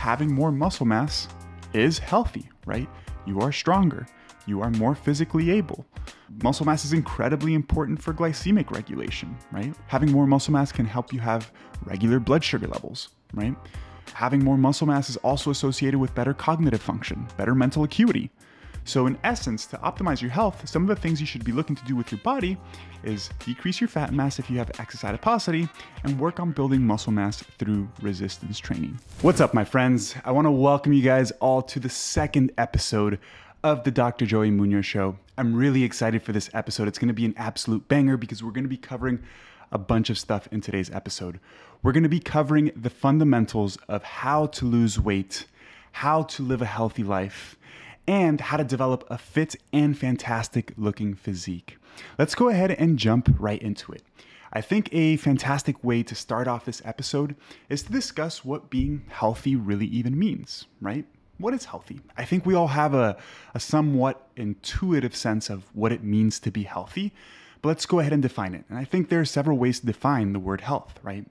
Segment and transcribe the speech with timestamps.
[0.00, 1.28] having more muscle mass
[1.74, 2.88] is healthy, right?
[3.26, 4.06] You are stronger,
[4.46, 5.84] you are more physically able.
[6.42, 9.74] Muscle mass is incredibly important for glycemic regulation, right?
[9.88, 11.52] Having more muscle mass can help you have
[11.84, 13.54] regular blood sugar levels, right?
[14.14, 18.30] Having more muscle mass is also associated with better cognitive function, better mental acuity.
[18.84, 21.76] So, in essence, to optimize your health, some of the things you should be looking
[21.76, 22.56] to do with your body
[23.04, 25.68] is decrease your fat mass if you have excess adiposity
[26.04, 28.98] and work on building muscle mass through resistance training.
[29.22, 30.14] What's up, my friends?
[30.24, 33.18] I want to welcome you guys all to the second episode
[33.62, 34.24] of the Dr.
[34.24, 35.16] Joey Munoz Show.
[35.36, 36.88] I'm really excited for this episode.
[36.88, 39.22] It's going to be an absolute banger because we're going to be covering
[39.70, 41.38] a bunch of stuff in today's episode.
[41.82, 45.44] We're going to be covering the fundamentals of how to lose weight,
[45.92, 47.56] how to live a healthy life
[48.10, 51.78] and how to develop a fit and fantastic looking physique.
[52.18, 54.02] Let's go ahead and jump right into it.
[54.52, 57.36] I think a fantastic way to start off this episode
[57.68, 61.04] is to discuss what being healthy really even means, right?
[61.38, 62.00] What is healthy?
[62.16, 63.16] I think we all have a,
[63.54, 67.12] a somewhat intuitive sense of what it means to be healthy,
[67.62, 68.64] but let's go ahead and define it.
[68.68, 71.26] And I think there are several ways to define the word health, right?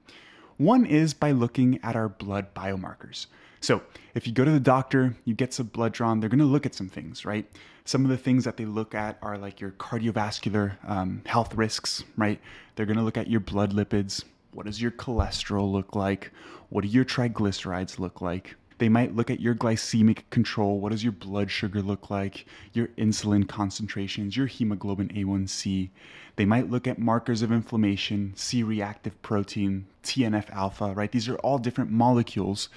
[0.56, 3.26] One is by looking at our blood biomarkers.
[3.62, 3.82] So,
[4.16, 6.66] if you go to the doctor, you get some blood drawn, they're going to look
[6.66, 7.46] at some things, right?
[7.86, 12.04] Some of the things that they look at are like your cardiovascular um, health risks,
[12.18, 12.40] right?
[12.76, 14.24] They're going to look at your blood lipids.
[14.52, 16.32] What does your cholesterol look like?
[16.70, 18.56] What do your triglycerides look like?
[18.80, 20.80] They might look at your glycemic control.
[20.80, 22.46] What does your blood sugar look like?
[22.72, 25.90] Your insulin concentrations, your hemoglobin A1C.
[26.38, 31.12] They might look at markers of inflammation, C reactive protein, TNF alpha, right?
[31.12, 32.70] These are all different molecules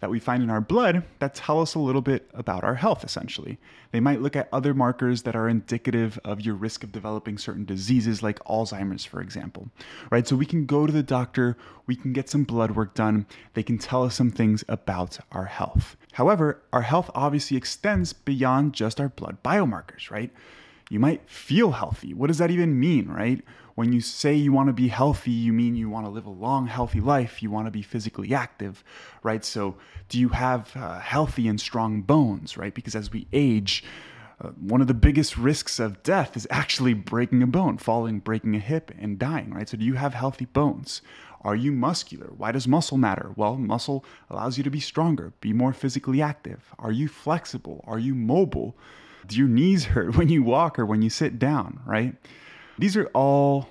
[0.00, 3.04] that we find in our blood that tell us a little bit about our health,
[3.04, 3.58] essentially.
[3.92, 7.64] They might look at other markers that are indicative of your risk of developing certain
[7.64, 9.68] diseases like Alzheimer's, for example,
[10.10, 10.26] right?
[10.26, 11.56] So we can go to the doctor,
[11.86, 15.46] we can get some blood work done, they can tell us some things about our
[15.46, 15.96] health.
[16.12, 20.32] However, our health obviously extends beyond just our blood biomarkers, right?
[20.88, 22.14] You might feel healthy.
[22.14, 23.42] What does that even mean, right?
[23.80, 26.30] When you say you want to be healthy, you mean you want to live a
[26.30, 27.42] long, healthy life.
[27.42, 28.84] You want to be physically active,
[29.22, 29.42] right?
[29.42, 29.74] So,
[30.10, 32.74] do you have uh, healthy and strong bones, right?
[32.74, 33.82] Because as we age,
[34.38, 38.54] uh, one of the biggest risks of death is actually breaking a bone, falling, breaking
[38.54, 39.66] a hip, and dying, right?
[39.66, 41.00] So, do you have healthy bones?
[41.40, 42.34] Are you muscular?
[42.36, 43.32] Why does muscle matter?
[43.34, 46.74] Well, muscle allows you to be stronger, be more physically active.
[46.78, 47.82] Are you flexible?
[47.86, 48.76] Are you mobile?
[49.26, 52.14] Do your knees hurt when you walk or when you sit down, right?
[52.80, 53.68] These are all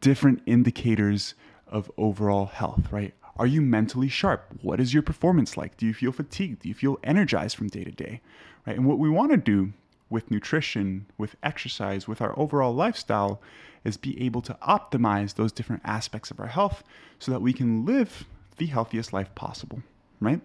[0.00, 1.34] different indicators
[1.68, 3.14] of overall health, right?
[3.36, 4.48] Are you mentally sharp?
[4.60, 5.76] What is your performance like?
[5.76, 6.62] Do you feel fatigued?
[6.62, 8.20] Do you feel energized from day to day?
[8.66, 8.76] Right?
[8.76, 9.72] And what we want to do
[10.10, 13.40] with nutrition, with exercise, with our overall lifestyle
[13.84, 16.82] is be able to optimize those different aspects of our health
[17.20, 18.24] so that we can live
[18.56, 19.80] the healthiest life possible,
[20.18, 20.40] right?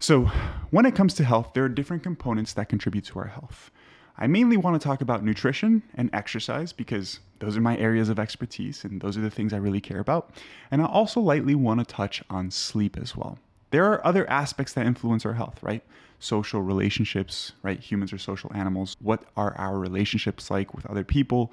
[0.00, 0.24] So,
[0.70, 3.70] when it comes to health, there are different components that contribute to our health.
[4.18, 8.18] I mainly want to talk about nutrition and exercise because those are my areas of
[8.18, 10.30] expertise and those are the things I really care about.
[10.70, 13.38] And I also lightly want to touch on sleep as well.
[13.70, 15.82] There are other aspects that influence our health, right?
[16.18, 17.78] Social relationships, right?
[17.78, 18.96] Humans are social animals.
[19.00, 21.52] What are our relationships like with other people?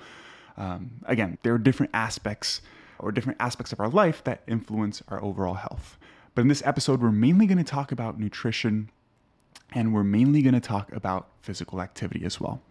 [0.56, 2.62] Um, again, there are different aspects
[3.00, 5.98] or different aspects of our life that influence our overall health.
[6.36, 8.90] But in this episode, we're mainly going to talk about nutrition
[9.74, 12.62] and we're mainly going to talk about physical activity as well.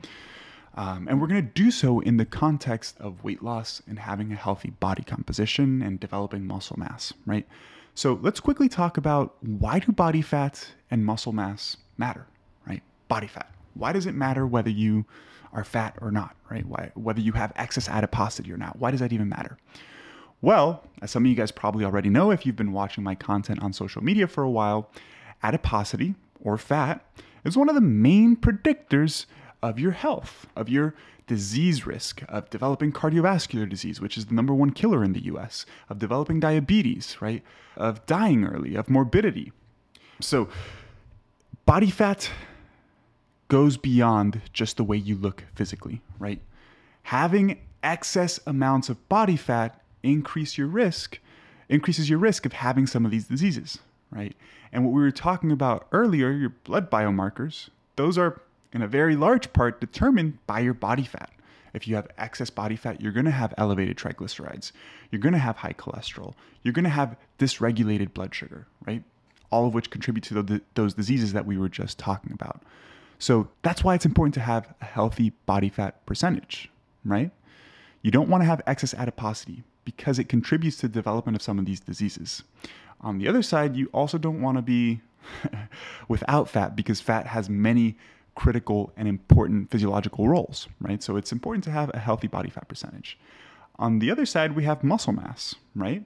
[0.75, 4.33] Um, and we're going to do so in the context of weight loss and having
[4.33, 7.47] a healthy body composition and developing muscle mass, right?
[7.95, 12.27] So let's quickly talk about why do body fat and muscle mass matter,
[12.67, 12.83] right?
[13.09, 13.53] Body fat.
[13.75, 15.05] Why does it matter whether you
[15.53, 16.65] are fat or not, right?
[16.65, 18.79] Why, whether you have excess adiposity or not?
[18.79, 19.59] Why does that even matter?
[20.41, 23.63] Well, as some of you guys probably already know if you've been watching my content
[23.63, 24.91] on social media for a while,
[25.43, 27.05] adiposity or fat
[27.45, 29.27] is one of the main predictors
[29.63, 30.95] of your health, of your
[31.27, 35.65] disease risk, of developing cardiovascular disease, which is the number one killer in the US,
[35.89, 37.43] of developing diabetes, right?
[37.77, 39.53] Of dying early, of morbidity.
[40.21, 40.49] So,
[41.65, 42.31] body fat
[43.49, 46.41] goes beyond just the way you look physically, right?
[47.05, 51.19] Having excess amounts of body fat increase your risk
[51.69, 53.79] increases your risk of having some of these diseases,
[54.13, 54.37] right?
[54.73, 58.43] And what we were talking about earlier, your blood biomarkers, those are
[58.73, 61.31] in a very large part determined by your body fat.
[61.75, 64.73] If you have excess body fat, you're going to have elevated triglycerides.
[65.11, 66.35] You're going to have high cholesterol.
[66.63, 69.03] You're going to have dysregulated blood sugar, right?
[69.51, 72.63] All of which contribute to the, those diseases that we were just talking about.
[73.19, 76.71] So that's why it's important to have a healthy body fat percentage,
[77.05, 77.31] right?
[78.03, 81.59] You don't want to have excess adiposity because it contributes to the development of some
[81.59, 82.43] of these diseases.
[83.03, 85.01] On the other side, you also don't want to be
[86.09, 87.97] without fat because fat has many
[88.35, 91.03] critical and important physiological roles, right?
[91.03, 93.19] So it's important to have a healthy body fat percentage.
[93.79, 96.05] On the other side, we have muscle mass, right?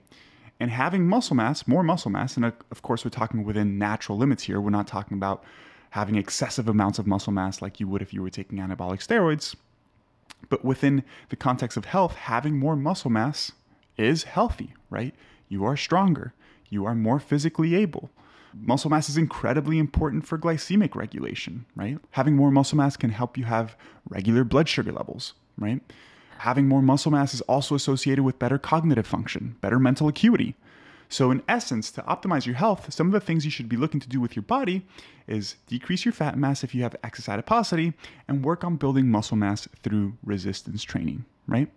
[0.59, 4.17] And having muscle mass, more muscle mass, and uh, of course, we're talking within natural
[4.17, 4.61] limits here.
[4.61, 5.45] We're not talking about
[5.91, 9.55] having excessive amounts of muscle mass like you would if you were taking anabolic steroids.
[10.49, 13.53] But within the context of health, having more muscle mass
[13.97, 15.15] is healthy, right?
[15.49, 16.33] You are stronger,
[16.71, 18.11] you are more physically able.
[18.59, 21.99] Muscle mass is incredibly important for glycemic regulation, right?
[22.13, 23.77] Having more muscle mass can help you have
[24.09, 25.81] regular blood sugar levels, right?
[26.39, 30.55] Having more muscle mass is also associated with better cognitive function, better mental acuity.
[31.09, 34.01] So, in essence, to optimize your health, some of the things you should be looking
[34.01, 34.87] to do with your body
[35.29, 37.93] is decrease your fat mass if you have excess adiposity
[38.27, 41.71] and work on building muscle mass through resistance training, right?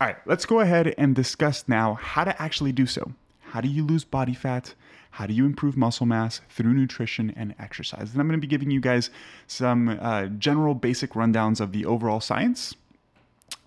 [0.00, 3.12] All right, let's go ahead and discuss now how to actually do so.
[3.50, 4.74] How do you lose body fat?
[5.10, 8.12] How do you improve muscle mass through nutrition and exercise?
[8.12, 9.10] And I'm going to be giving you guys
[9.46, 12.74] some uh, general basic rundowns of the overall science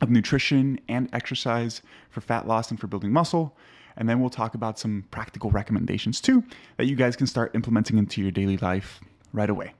[0.01, 3.55] of nutrition and exercise for fat loss and for building muscle.
[3.97, 6.43] And then we'll talk about some practical recommendations too
[6.77, 9.01] that you guys can start implementing into your daily life
[9.33, 9.73] right away.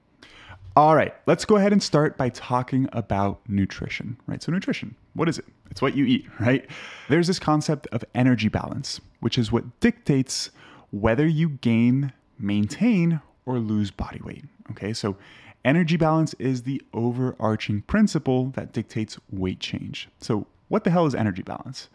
[0.76, 4.42] All right, let's go ahead and start by talking about nutrition, right?
[4.42, 5.46] So, nutrition, what is it?
[5.72, 6.70] It's what you eat, right?
[7.10, 10.52] There's this concept of energy balance, which is what dictates
[10.92, 14.46] whether you gain, maintain, or lose body weight.
[14.72, 15.18] Okay, so
[15.66, 20.08] energy balance is the overarching principle that dictates weight change.
[20.20, 21.90] So, what the hell is energy balance?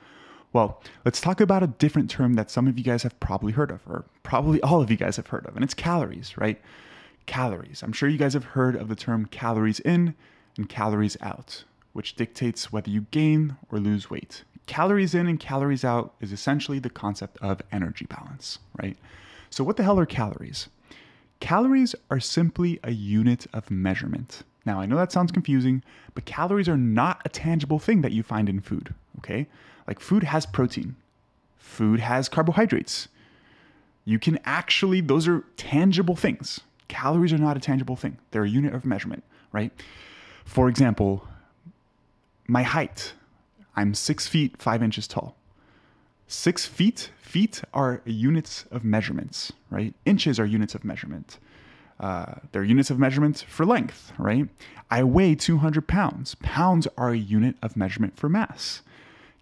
[0.53, 3.71] Well, let's talk about a different term that some of you guys have probably heard
[3.71, 6.61] of, or probably all of you guys have heard of, and it's calories, right?
[7.27, 7.83] Calories.
[7.83, 10.15] I'm sure you guys have heard of the term calories in
[10.57, 15.85] and calories out, which dictates whether you gain or lose weight calories in and calories
[15.85, 18.97] out is essentially the concept of energy balance, right?
[19.51, 20.69] So, what the hell are calories?
[21.41, 24.43] Calories are simply a unit of measurement.
[24.65, 25.83] Now, I know that sounds confusing,
[26.15, 29.47] but calories are not a tangible thing that you find in food, okay?
[29.87, 30.97] Like, food has protein,
[31.59, 33.09] food has carbohydrates.
[34.07, 36.61] You can actually, those are tangible things.
[36.89, 39.73] Calories are not a tangible thing, they're a unit of measurement, right?
[40.45, 41.27] For example,
[42.47, 43.15] my height
[43.77, 45.37] I'm six feet, five inches tall.
[46.27, 49.95] Six feet, feet are units of measurements, right?
[50.07, 51.39] Inches are units of measurement.
[52.01, 54.49] Uh, they're units of measurement for length, right?
[54.91, 56.35] I weigh 200 pounds.
[56.37, 58.83] Pounds are a unit of measurement for mass.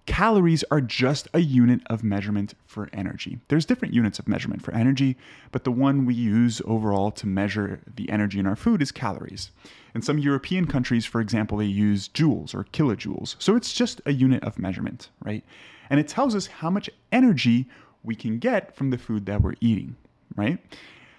[0.07, 3.39] Calories are just a unit of measurement for energy.
[3.47, 5.17] There's different units of measurement for energy,
[5.53, 9.53] but the one we use overall to measure the energy in our food is calories.
[9.95, 13.37] In some European countries, for example, they use joules or kilojoules.
[13.39, 15.45] So it's just a unit of measurement, right?
[15.89, 17.69] And it tells us how much energy
[18.03, 19.95] we can get from the food that we're eating,
[20.35, 20.59] right?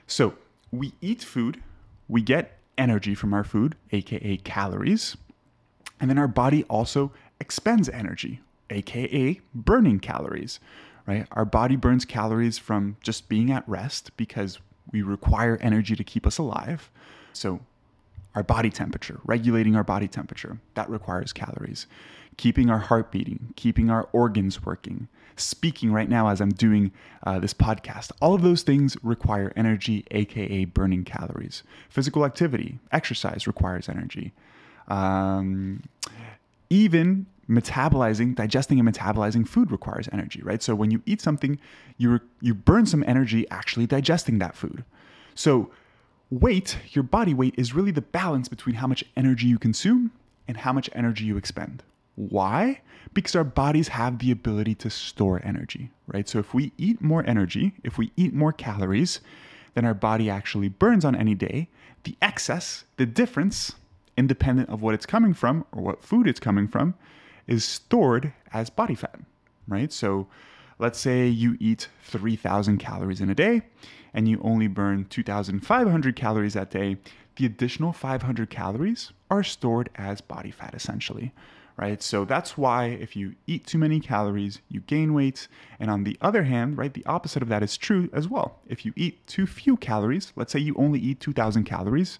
[0.07, 0.33] So
[0.71, 1.63] we eat food,
[2.09, 5.15] we get energy from our food, aka calories,
[6.01, 10.59] and then our body also expends energy aka burning calories,
[11.05, 11.27] right?
[11.31, 14.59] Our body burns calories from just being at rest because
[14.91, 16.91] we require energy to keep us alive.
[17.33, 17.61] So,
[18.35, 21.85] our body temperature, regulating our body temperature, that requires calories.
[22.35, 26.91] Keeping our heart beating, keeping our organs working, speaking right now as I'm doing
[27.23, 31.61] uh, this podcast, all of those things require energy, aka burning calories.
[31.89, 34.33] Physical activity, exercise requires energy.
[34.87, 35.83] Um,
[36.69, 40.63] even metabolizing, digesting and metabolizing food requires energy, right?
[40.63, 41.59] So when you eat something,
[41.97, 44.83] you you burn some energy actually digesting that food.
[45.35, 45.71] So
[46.29, 50.11] weight, your body weight is really the balance between how much energy you consume
[50.47, 51.83] and how much energy you expend.
[52.15, 52.81] Why?
[53.13, 56.27] Because our bodies have the ability to store energy, right?
[56.27, 59.19] So if we eat more energy, if we eat more calories
[59.73, 61.69] than our body actually burns on any day,
[62.03, 63.73] the excess, the difference,
[64.17, 66.93] independent of what it's coming from or what food it's coming from,
[67.47, 69.19] is stored as body fat,
[69.67, 69.91] right?
[69.91, 70.27] So
[70.79, 73.63] let's say you eat 3,000 calories in a day
[74.13, 76.97] and you only burn 2,500 calories that day.
[77.35, 81.33] The additional 500 calories are stored as body fat essentially,
[81.77, 82.01] right?
[82.01, 85.47] So that's why if you eat too many calories, you gain weight.
[85.79, 88.59] And on the other hand, right, the opposite of that is true as well.
[88.67, 92.19] If you eat too few calories, let's say you only eat 2,000 calories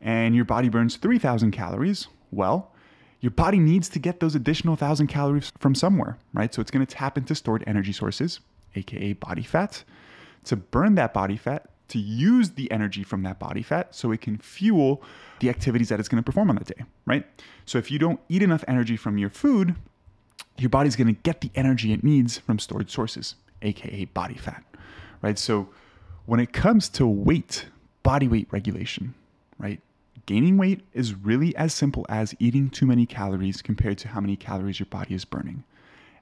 [0.00, 2.72] and your body burns 3,000 calories, well,
[3.20, 6.52] your body needs to get those additional thousand calories from somewhere, right?
[6.52, 8.40] So it's going to tap into stored energy sources,
[8.74, 9.84] aka body fat,
[10.44, 14.20] to burn that body fat, to use the energy from that body fat so it
[14.20, 15.02] can fuel
[15.40, 17.26] the activities that it's going to perform on that day, right?
[17.66, 19.74] So if you don't eat enough energy from your food,
[20.56, 24.64] your body's going to get the energy it needs from stored sources, aka body fat,
[25.20, 25.38] right?
[25.38, 25.68] So
[26.26, 27.66] when it comes to weight
[28.02, 29.14] body weight regulation,
[29.58, 29.80] right?
[30.26, 34.36] Gaining weight is really as simple as eating too many calories compared to how many
[34.36, 35.64] calories your body is burning.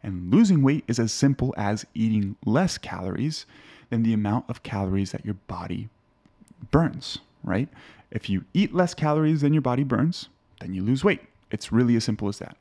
[0.02, 3.47] And losing weight is as simple as eating less calories
[3.90, 5.88] than the amount of calories that your body
[6.71, 7.69] burns, right?
[8.11, 10.28] If you eat less calories than your body burns,
[10.61, 11.23] then you lose weight.
[11.50, 12.57] It's really as simple as that.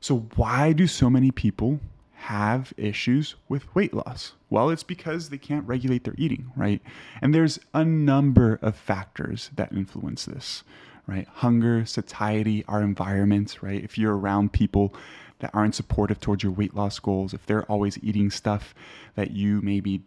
[0.00, 1.78] So, why do so many people
[2.22, 4.32] have issues with weight loss?
[4.48, 6.80] Well, it's because they can't regulate their eating, right?
[7.20, 10.62] And there's a number of factors that influence this,
[11.06, 11.26] right?
[11.26, 13.82] Hunger, satiety, our environment, right?
[13.82, 14.94] If you're around people
[15.40, 18.74] that aren't supportive towards your weight loss goals, if they're always eating stuff
[19.16, 20.02] that you maybe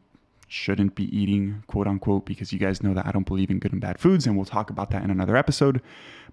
[0.48, 3.74] shouldn't be eating, quote unquote, because you guys know that I don't believe in good
[3.74, 5.82] and bad foods, and we'll talk about that in another episode.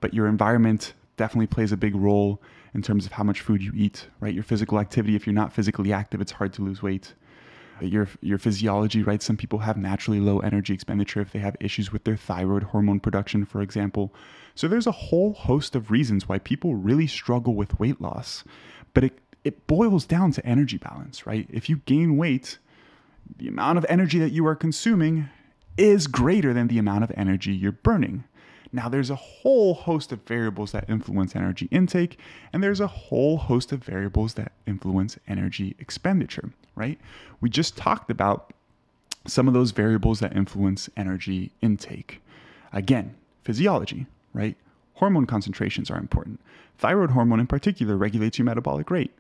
[0.01, 2.41] But your environment definitely plays a big role
[2.75, 4.35] in terms of how much food you eat, right?
[4.35, 7.15] Your physical activity, if you're not physically active, it's hard to lose weight.
[7.81, 9.23] Your, your physiology, right?
[9.23, 13.01] Some people have naturally low energy expenditure if they have issues with their thyroid hormone
[13.01, 14.15] production, for example.
[14.55, 18.45] So there's a whole host of reasons why people really struggle with weight loss.
[18.95, 21.49] But it, it boils down to energy balance, right?
[21.51, 22.59] If you gain weight,
[23.39, 25.29] the amount of energy that you are consuming
[25.77, 28.25] is greater than the amount of energy you're burning.
[28.73, 32.19] Now, there's a whole host of variables that influence energy intake,
[32.53, 36.99] and there's a whole host of variables that influence energy expenditure, right?
[37.41, 38.53] We just talked about
[39.27, 42.23] some of those variables that influence energy intake.
[42.73, 43.15] Again,
[43.45, 44.57] physiology, right?
[44.95, 46.41] Hormone concentrations are important.
[46.79, 49.13] Thyroid hormone, in particular, regulates your metabolic rate,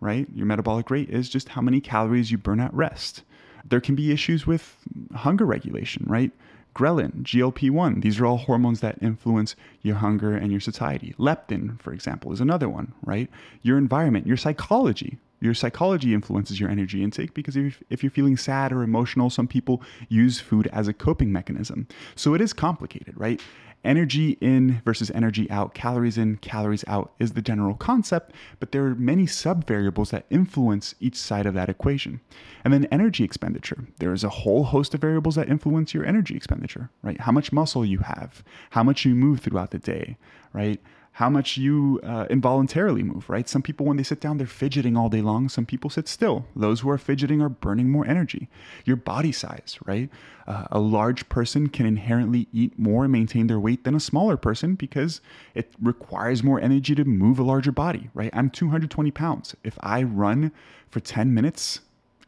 [0.00, 0.26] right?
[0.34, 3.22] Your metabolic rate is just how many calories you burn at rest.
[3.64, 4.76] There can be issues with
[5.14, 6.30] hunger regulation, right?
[6.78, 11.12] Ghrelin, GLP 1, these are all hormones that influence your hunger and your satiety.
[11.18, 13.28] Leptin, for example, is another one, right?
[13.62, 15.18] Your environment, your psychology.
[15.40, 19.48] Your psychology influences your energy intake because if, if you're feeling sad or emotional, some
[19.48, 21.88] people use food as a coping mechanism.
[22.14, 23.40] So it is complicated, right?
[23.84, 28.84] Energy in versus energy out, calories in, calories out is the general concept, but there
[28.84, 32.20] are many sub variables that influence each side of that equation.
[32.64, 33.84] And then energy expenditure.
[33.98, 37.20] There is a whole host of variables that influence your energy expenditure, right?
[37.20, 40.16] How much muscle you have, how much you move throughout the day,
[40.52, 40.80] right?
[41.18, 43.48] How much you uh, involuntarily move, right?
[43.48, 45.48] Some people, when they sit down, they're fidgeting all day long.
[45.48, 46.46] Some people sit still.
[46.54, 48.48] Those who are fidgeting are burning more energy.
[48.84, 50.10] Your body size, right?
[50.46, 54.36] Uh, a large person can inherently eat more and maintain their weight than a smaller
[54.36, 55.20] person because
[55.56, 58.30] it requires more energy to move a larger body, right?
[58.32, 59.56] I'm 220 pounds.
[59.64, 60.52] If I run
[60.88, 61.80] for 10 minutes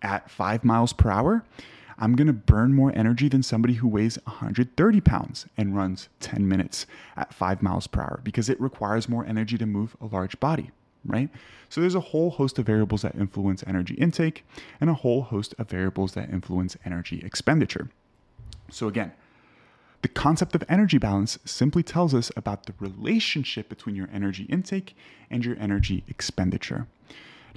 [0.03, 1.45] at five miles per hour,
[2.01, 6.49] I'm going to burn more energy than somebody who weighs 130 pounds and runs 10
[6.49, 10.41] minutes at five miles per hour because it requires more energy to move a large
[10.41, 10.71] body,
[11.05, 11.29] right?
[11.69, 14.47] So there's a whole host of variables that influence energy intake
[14.81, 17.91] and a whole host of variables that influence energy expenditure.
[18.71, 19.13] So again,
[20.03, 24.97] the concept of energy balance simply tells us about the relationship between your energy intake
[25.31, 26.87] and your energy expenditure.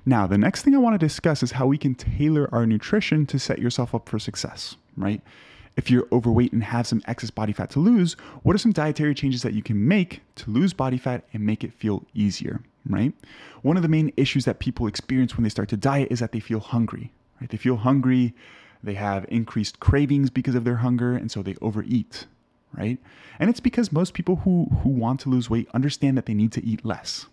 [0.06, 3.26] Now, the next thing I want to discuss is how we can tailor our nutrition
[3.28, 5.22] to set yourself up for success, right?
[5.78, 9.16] If you're overweight and have some excess body fat to lose, what are some dietary
[9.16, 13.14] changes that you can make to lose body fat and make it feel easier, right?
[13.62, 16.34] One of the main issues that people experience when they start to diet is that
[16.34, 17.50] they feel hungry, right?
[17.50, 18.36] They feel hungry,
[18.84, 22.28] they have increased cravings because of their hunger, and so they overeat,
[22.74, 23.00] right?
[23.40, 26.52] And it's because most people who who want to lose weight understand that they need
[26.52, 27.28] to eat less,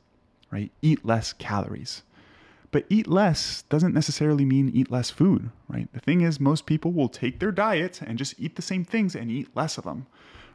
[0.52, 0.70] right?
[0.80, 2.04] Eat less calories.
[2.72, 5.92] But eat less doesn't necessarily mean eat less food, right?
[5.92, 9.16] The thing is, most people will take their diet and just eat the same things
[9.16, 10.06] and eat less of them,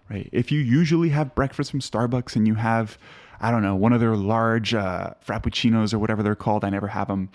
[0.09, 0.29] right?
[0.31, 2.97] If you usually have breakfast from Starbucks and you have,
[3.41, 6.87] I don't know, one of their large uh, frappuccinos or whatever they're called, I never
[6.87, 7.29] have them.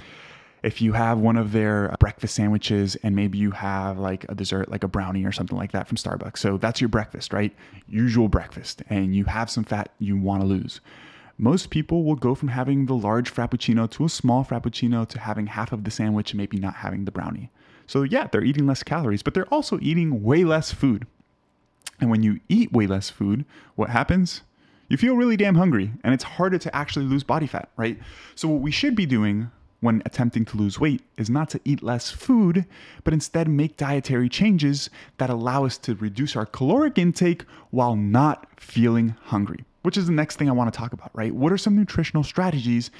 [0.63, 4.71] If you have one of their breakfast sandwiches and maybe you have like a dessert,
[4.71, 6.39] like a brownie or something like that from Starbucks.
[6.39, 7.55] So that's your breakfast, right?
[7.87, 8.83] Usual breakfast.
[8.89, 10.81] And you have some fat you want to lose
[11.41, 15.47] most people will go from having the large frappuccino to a small frappuccino to having
[15.47, 17.51] half of the sandwich and maybe not having the brownie.
[17.87, 21.07] So, yeah, they're eating less calories, but they're also eating way less food.
[21.99, 24.43] And when you eat way less food, what happens?
[24.89, 27.99] You feel really damn hungry, and it's harder to actually lose body fat, right?
[28.35, 31.83] So, what we should be doing when attempting to lose weight is not to eat
[31.83, 32.67] less food,
[33.03, 38.47] but instead make dietary changes that allow us to reduce our caloric intake while not
[38.61, 41.35] feeling hungry which is the next thing I want to talk about, right?
[41.35, 42.91] What are some nutritional strategies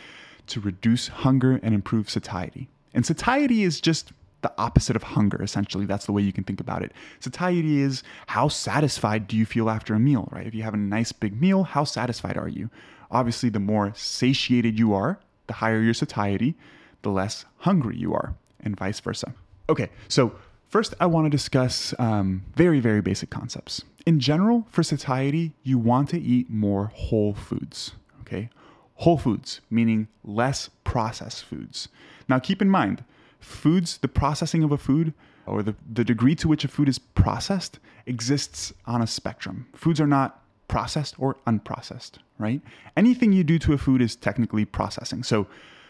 [0.49, 2.69] to reduce hunger and improve satiety?
[2.95, 5.85] And satiety is just the opposite of hunger, essentially.
[5.85, 6.93] That's the way you can think about it.
[7.21, 10.47] Satiety is how satisfied do you feel after a meal, right?
[10.47, 12.71] If you have a nice big meal, how satisfied are you?
[13.11, 16.55] Obviously, the more satiated you are, the higher your satiety,
[17.03, 19.35] the less hungry you are, and vice versa.
[19.69, 20.33] Okay, so
[20.71, 23.83] First, I want to discuss um, very, very basic concepts.
[24.07, 28.51] In general, for satiety, you want to eat more whole foods, okay?
[28.95, 31.89] Whole foods, meaning less processed foods.
[32.29, 33.03] Now, keep in mind,
[33.41, 35.13] foods, the processing of a food,
[35.45, 39.67] or the, the degree to which a food is processed, exists on a spectrum.
[39.75, 42.61] Foods are not processed or unprocessed, right?
[42.97, 45.25] Anything you do to a food is technically processing.
[45.25, 45.49] So,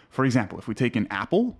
[0.09, 1.59] for example, if we take an apple,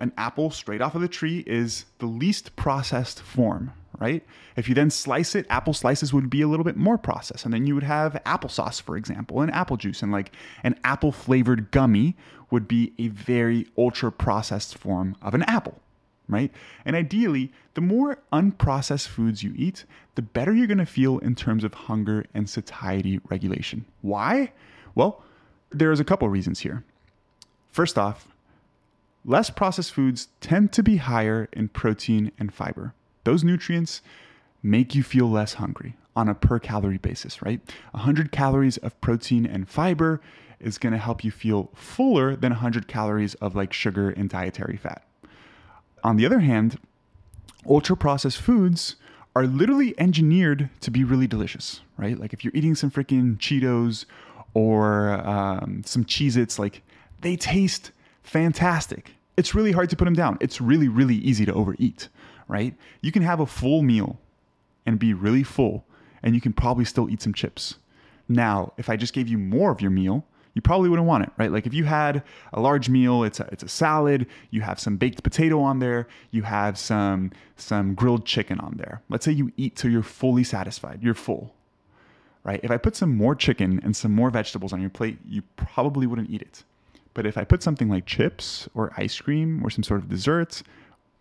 [0.00, 4.24] an apple straight off of the tree is the least processed form, right?
[4.56, 7.44] If you then slice it, apple slices would be a little bit more processed.
[7.44, 10.02] And then you would have applesauce, for example, and apple juice.
[10.02, 10.32] And like
[10.64, 12.16] an apple flavored gummy
[12.50, 15.78] would be a very ultra processed form of an apple,
[16.28, 16.50] right?
[16.84, 21.62] And ideally, the more unprocessed foods you eat, the better you're gonna feel in terms
[21.62, 23.84] of hunger and satiety regulation.
[24.00, 24.52] Why?
[24.94, 25.22] Well,
[25.70, 26.84] there's a couple reasons here.
[27.70, 28.26] First off,
[29.24, 32.94] less processed foods tend to be higher in protein and fiber.
[33.24, 34.02] Those nutrients
[34.62, 37.60] make you feel less hungry on a per calorie basis, right?
[37.92, 40.20] 100 calories of protein and fiber
[40.58, 44.76] is going to help you feel fuller than 100 calories of like sugar and dietary
[44.76, 45.04] fat.
[46.04, 46.78] On the other hand,
[47.66, 48.96] ultra processed foods
[49.36, 52.18] are literally engineered to be really delicious, right?
[52.18, 54.04] Like if you're eating some freaking Cheetos
[54.54, 56.82] or um, some Cheez Its, like
[57.20, 59.12] they taste fantastic.
[59.36, 60.38] It's really hard to put them down.
[60.40, 62.08] It's really, really easy to overeat,
[62.48, 62.74] right?
[63.00, 64.18] You can have a full meal
[64.84, 65.84] and be really full,
[66.22, 67.76] and you can probably still eat some chips.
[68.28, 70.24] Now, if I just gave you more of your meal,
[70.54, 71.50] you probably wouldn't want it, right?
[71.50, 72.22] Like if you had
[72.52, 76.08] a large meal, it's a, it's a salad, you have some baked potato on there,
[76.30, 79.02] you have some some grilled chicken on there.
[79.08, 81.54] Let's say you eat till you're fully satisfied, you're full,
[82.44, 82.60] right?
[82.62, 86.06] If I put some more chicken and some more vegetables on your plate, you probably
[86.06, 86.64] wouldn't eat it.
[87.14, 90.62] But if I put something like chips or ice cream or some sort of dessert,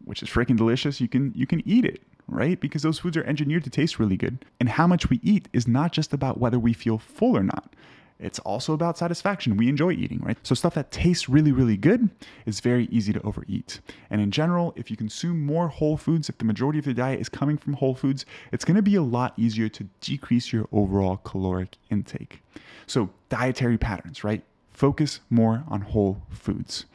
[0.05, 2.59] which is freaking delicious, you can you can eat it, right?
[2.59, 4.45] Because those foods are engineered to taste really good.
[4.59, 7.73] And how much we eat is not just about whether we feel full or not.
[8.19, 9.55] It's also about satisfaction.
[9.55, 10.37] We enjoy eating, right?
[10.43, 12.09] So stuff that tastes really, really good
[12.45, 13.79] is very easy to overeat.
[14.09, 17.21] And in general, if you consume more whole foods, if the majority of your diet
[17.21, 20.67] is coming from whole foods, it's going to be a lot easier to decrease your
[20.73, 22.43] overall caloric intake.
[22.87, 24.43] So dietary patterns, right?
[24.79, 26.85] Focus more on whole foods.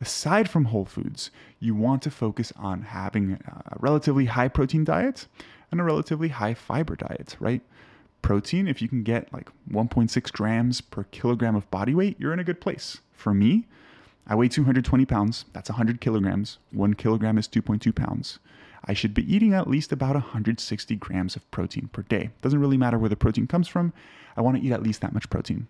[0.00, 5.26] Aside from whole foods, you want to focus on having a relatively high protein diet
[5.70, 7.62] and a relatively high fiber diet, right?
[8.22, 12.38] protein, if you can get like 1.6 grams per kilogram of body weight, you're in
[12.38, 12.98] a good place.
[13.12, 13.66] For me,
[14.26, 15.44] I weigh 220 pounds.
[15.52, 16.58] That's 100 kilograms.
[16.70, 18.38] One kilogram is 2.2 pounds.
[18.84, 22.30] I should be eating at least about 160 grams of protein per day.
[22.40, 23.92] Doesn't really matter where the protein comes from.
[24.36, 25.66] I want to eat at least that much protein.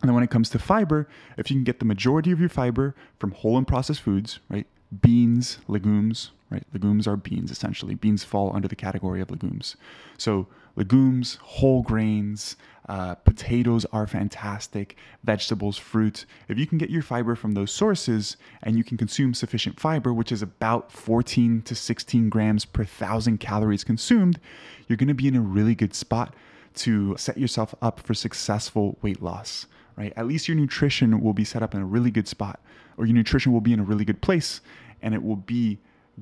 [0.00, 2.48] And then when it comes to fiber, if you can get the majority of your
[2.48, 4.66] fiber from whole and processed foods, right?
[5.02, 6.64] Beans, legumes, right?
[6.72, 7.94] Legumes are beans essentially.
[7.94, 9.76] Beans fall under the category of legumes.
[10.16, 12.56] So legumes, whole grains,
[12.88, 16.26] uh, potatoes are fantastic, vegetables, fruit.
[16.48, 20.12] If you can get your fiber from those sources and you can consume sufficient fiber,
[20.12, 24.40] which is about 14 to 16 grams per thousand calories consumed,
[24.88, 26.34] you're going to be in a really good spot
[26.74, 29.66] to set yourself up for successful weight loss.
[30.00, 30.14] Right?
[30.16, 32.58] At least your nutrition will be set up in a really good spot,
[32.96, 34.62] or your nutrition will be in a really good place,
[35.02, 35.78] and it will be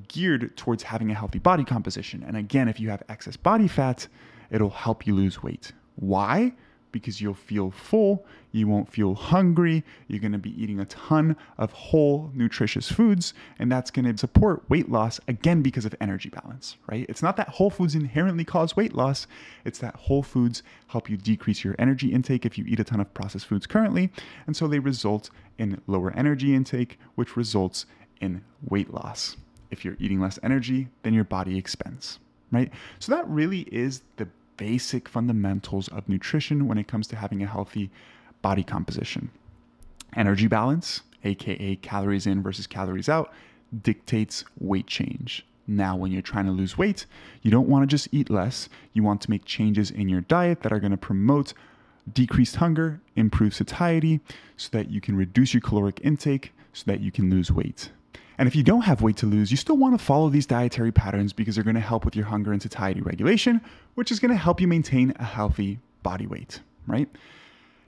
[0.09, 2.21] geared towards having a healthy body composition.
[2.27, 4.09] And again, if you have excess body fat,
[4.51, 5.71] it'll help you lose weight.
[5.95, 6.55] Why?
[6.91, 11.71] Because you'll feel full, you won't feel hungry, you're gonna be eating a ton of
[11.71, 17.05] whole, nutritious foods, and that's gonna support weight loss again because of energy balance, right?
[17.07, 19.27] It's not that whole foods inherently cause weight loss,
[19.65, 22.99] it's that whole foods help you decrease your energy intake if you eat a ton
[22.99, 24.09] of processed foods currently,
[24.47, 27.85] and so they result in lower energy intake, which results
[28.19, 29.37] in weight loss.
[29.71, 32.19] If you're eating less energy, then your body expends,
[32.51, 32.71] right?
[32.97, 34.27] So that really is the
[34.59, 37.89] basic fundamentals of nutrition when it comes to having a healthy
[38.41, 39.31] body composition.
[40.17, 43.31] Energy balance, aka calories in versus calories out,
[43.81, 45.45] dictates weight change.
[45.65, 47.05] Now, when you're trying to lose weight,
[47.41, 48.67] you don't want to just eat less.
[48.91, 51.53] You want to make changes in your diet that are going to promote
[52.11, 54.19] decreased hunger, improve satiety,
[54.57, 57.91] so that you can reduce your caloric intake, so that you can lose weight.
[58.39, 60.93] And if you don't have weight to lose, you still want to follow these dietary
[60.93, 63.59] patterns because they're going to help with your hunger and satiety regulation,
[63.95, 67.09] which is going to help you maintain a healthy body weight, right?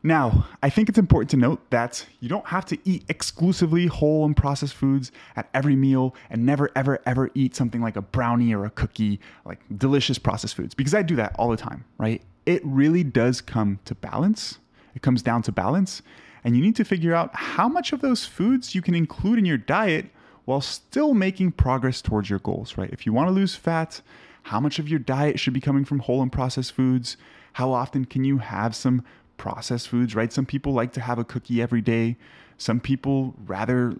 [0.04, 4.26] Now, I think it's important to note that you don't have to eat exclusively whole
[4.26, 8.54] and processed foods at every meal and never, ever, ever eat something like a brownie
[8.54, 12.22] or a cookie, like delicious processed foods, because I do that all the time, right?
[12.46, 14.60] It really does come to balance.
[14.96, 16.02] It comes down to balance.
[16.44, 19.46] And you need to figure out how much of those foods you can include in
[19.46, 20.08] your diet
[20.52, 22.90] while still making progress towards your goals, right?
[22.92, 24.02] If you want to lose fat,
[24.44, 27.16] how much of your diet should be coming from whole and processed foods?
[27.54, 29.02] How often can you have some
[29.38, 30.34] processed foods, right?
[30.34, 32.18] Some people like to have a cookie every day.
[32.58, 33.96] Some people rather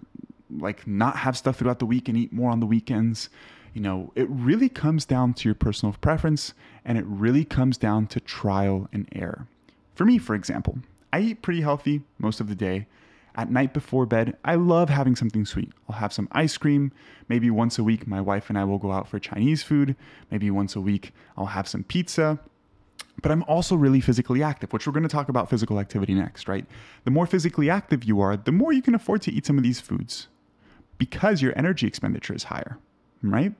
[0.50, 3.30] like not have stuff throughout the week and eat more on the weekends.
[3.74, 8.08] You know, it really comes down to your personal preference and it really comes down
[8.08, 9.48] to trial and error.
[9.96, 10.80] For me, for example,
[11.14, 12.88] I eat pretty healthy most of the day.
[13.36, 15.72] At night before bed, I love having something sweet.
[15.88, 16.92] I'll have some ice cream.
[17.30, 19.96] Maybe once a week, my wife and I will go out for Chinese food.
[20.30, 22.40] Maybe once a week, I'll have some pizza.
[23.22, 26.48] But I'm also really physically active, which we're going to talk about physical activity next,
[26.48, 26.66] right?
[27.04, 29.64] The more physically active you are, the more you can afford to eat some of
[29.64, 30.28] these foods
[30.98, 32.78] because your energy expenditure is higher,
[33.22, 33.54] right?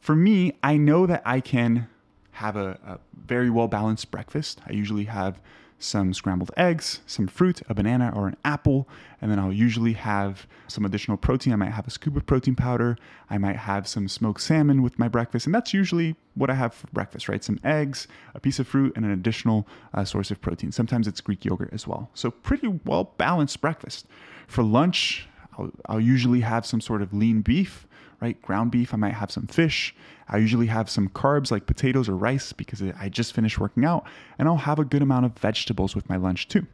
[0.00, 1.88] For me, I know that I can
[2.32, 4.60] have a, a very well balanced breakfast.
[4.66, 5.40] I usually have
[5.82, 8.88] some scrambled eggs, some fruit, a banana or an apple,
[9.20, 11.52] and then I'll usually have some additional protein.
[11.52, 12.96] I might have a scoop of protein powder.
[13.30, 16.74] I might have some smoked salmon with my breakfast, and that's usually what I have
[16.74, 17.42] for breakfast, right?
[17.42, 20.72] Some eggs, a piece of fruit, and an additional uh, source of protein.
[20.72, 22.10] Sometimes it's Greek yogurt as well.
[22.14, 24.06] So, pretty well balanced breakfast.
[24.46, 27.86] For lunch, I'll, I'll usually have some sort of lean beef
[28.22, 28.40] right?
[28.40, 29.94] Ground beef, I might have some fish.
[30.28, 34.06] I usually have some carbs like potatoes or rice because I just finished working out,
[34.38, 36.64] and I'll have a good amount of vegetables with my lunch too.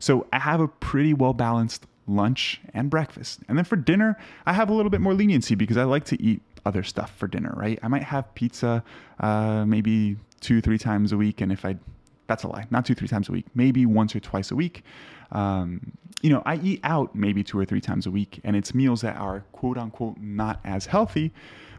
[0.00, 3.40] So I have a pretty well balanced lunch and breakfast.
[3.48, 6.20] And then for dinner, I have a little bit more leniency because I like to
[6.20, 7.78] eat other stuff for dinner, right?
[7.82, 8.82] I might have pizza
[9.20, 11.40] uh, maybe two, three times a week.
[11.40, 11.76] And if I,
[12.26, 14.84] that's a lie, not two, three times a week, maybe once or twice a week.
[15.32, 18.74] Um, you know, I eat out maybe two or three times a week, and it's
[18.74, 21.32] meals that are quote unquote not as healthy,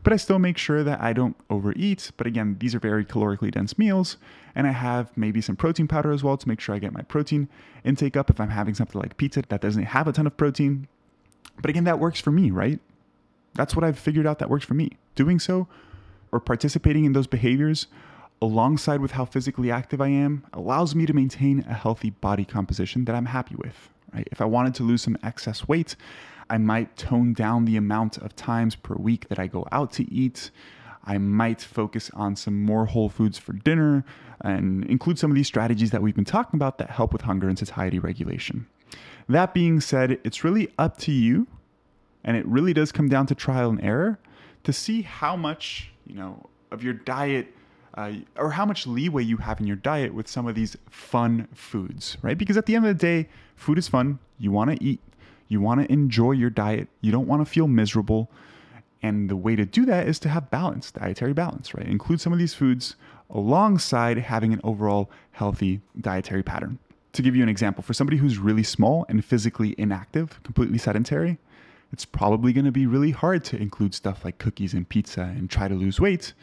[0.04, 2.12] but I still make sure that I don't overeat.
[2.18, 4.18] But again, these are very calorically dense meals,
[4.56, 7.02] and I have maybe some protein powder as well to make sure I get my
[7.02, 7.50] protein
[7.84, 10.88] intake up if I'm having something like pizza that doesn't have a ton of protein.
[11.62, 12.80] But again, that works for me, right?
[13.56, 14.92] That's what I've figured out that works for me.
[15.16, 15.68] Doing so
[16.32, 17.88] or participating in those behaviors
[18.42, 23.06] alongside with how physically active I am, allows me to maintain a healthy body composition
[23.06, 23.90] that I'm happy with.
[24.14, 24.28] Right?
[24.32, 25.96] If I wanted to lose some excess weight,
[26.50, 30.12] I might tone down the amount of times per week that I go out to
[30.12, 30.52] eat.
[31.04, 34.06] I might focus on some more whole foods for dinner
[34.42, 37.48] and include some of these strategies that we've been talking about that help with hunger
[37.48, 38.68] and satiety regulation.
[39.28, 41.48] That being said, it's really up to you,
[42.24, 44.20] and it really does come down to trial and error
[44.64, 47.54] to see how much, you know, of your diet
[47.98, 51.48] uh, or how much leeway you have in your diet with some of these fun
[51.54, 52.38] foods, right?
[52.38, 54.20] Because at the end of the day, food is fun.
[54.38, 55.02] You want to eat,
[55.48, 58.30] you want to enjoy your diet, you don't want to feel miserable.
[59.02, 61.88] And the way to do that is to have balance, dietary balance, right?
[61.88, 62.96] Include some of these foods
[63.32, 66.78] alongside having an overall healthy dietary pattern.
[67.14, 71.40] To give you an example, for somebody who's really small and physically inactive, completely sedentary,
[71.92, 75.50] it's probably going to be really hard to include stuff like cookies and pizza and
[75.50, 76.34] try to lose weight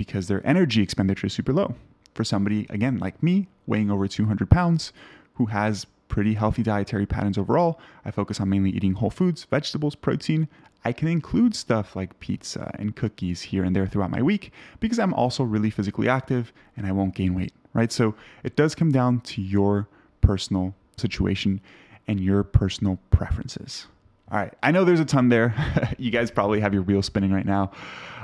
[0.00, 1.74] because their energy expenditure is super low.
[2.14, 4.94] For somebody, again, like me, weighing over 200 pounds,
[5.34, 9.94] who has pretty healthy dietary patterns overall, I focus on mainly eating whole foods, vegetables,
[9.94, 10.48] protein.
[10.86, 14.98] I can include stuff like pizza and cookies here and there throughout my week because
[14.98, 17.92] I'm also really physically active and I won't gain weight, right?
[17.92, 19.86] So it does come down to your
[20.22, 21.60] personal situation
[22.08, 23.86] and your personal preferences.
[24.32, 25.54] All right, I know there's a ton there.
[25.98, 27.72] you guys probably have your wheels spinning right now.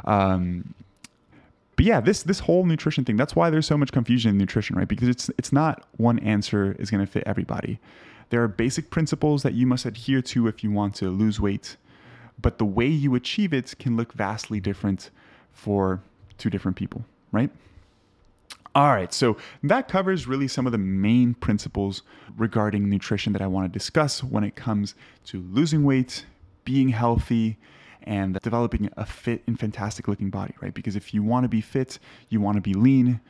[0.07, 0.73] Um,
[1.77, 4.77] but yeah, this this whole nutrition thing, that's why there's so much confusion in nutrition,
[4.77, 4.89] right?
[4.89, 7.79] Because it's it's not one answer is going to fit everybody.
[8.31, 11.77] There are basic principles that you must adhere to if you want to lose weight,
[12.41, 15.11] but the way you achieve it can look vastly different
[15.53, 16.01] for
[16.39, 17.51] two different people, right?
[18.75, 22.03] All right, so that covers really some of the main principles
[22.37, 24.95] regarding nutrition that I want to discuss when it comes
[25.27, 26.27] to losing weight,
[26.65, 27.57] being healthy,
[28.07, 30.73] and developing a fit and fantastic looking body, right?
[30.73, 33.21] Because if you want to be fit, you want to be lean,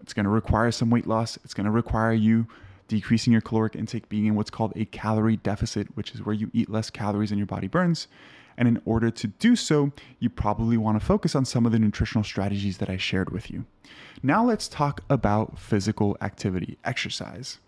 [0.00, 1.38] it's going to require some weight loss.
[1.44, 2.46] It's going to require you
[2.88, 6.50] decreasing your caloric intake, being in what's called a calorie deficit, which is where you
[6.52, 8.08] eat less calories than your body burns.
[8.56, 11.78] And in order to do so, you probably want to focus on some of the
[11.78, 13.64] nutritional strategies that I shared with you.
[14.22, 17.58] Now, let's talk about physical activity, exercise.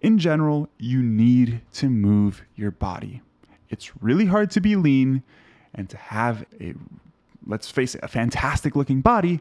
[0.00, 3.22] In general, you need to move your body.
[3.70, 5.22] It's really hard to be lean
[5.74, 6.74] and to have a,
[7.46, 9.40] let's face it, a fantastic looking body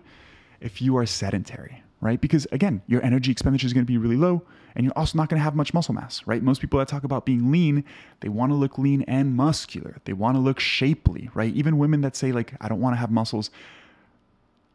[0.62, 2.20] if you are sedentary, right?
[2.20, 4.44] Because again, your energy expenditure is going to be really low
[4.76, 6.42] and you're also not going to have much muscle mass, right?
[6.42, 7.84] Most people that talk about being lean,
[8.22, 9.98] they want to look lean and muscular.
[10.06, 11.54] They want to look shapely, right?
[11.54, 13.52] Even women that say like I don't want to have muscles,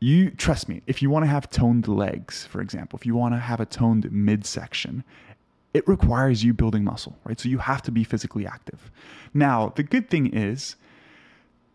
[0.01, 3.35] you trust me, if you want to have toned legs, for example, if you want
[3.35, 5.03] to have a toned midsection,
[5.75, 7.39] it requires you building muscle, right?
[7.39, 8.91] So you have to be physically active.
[9.35, 10.77] Now, the good thing is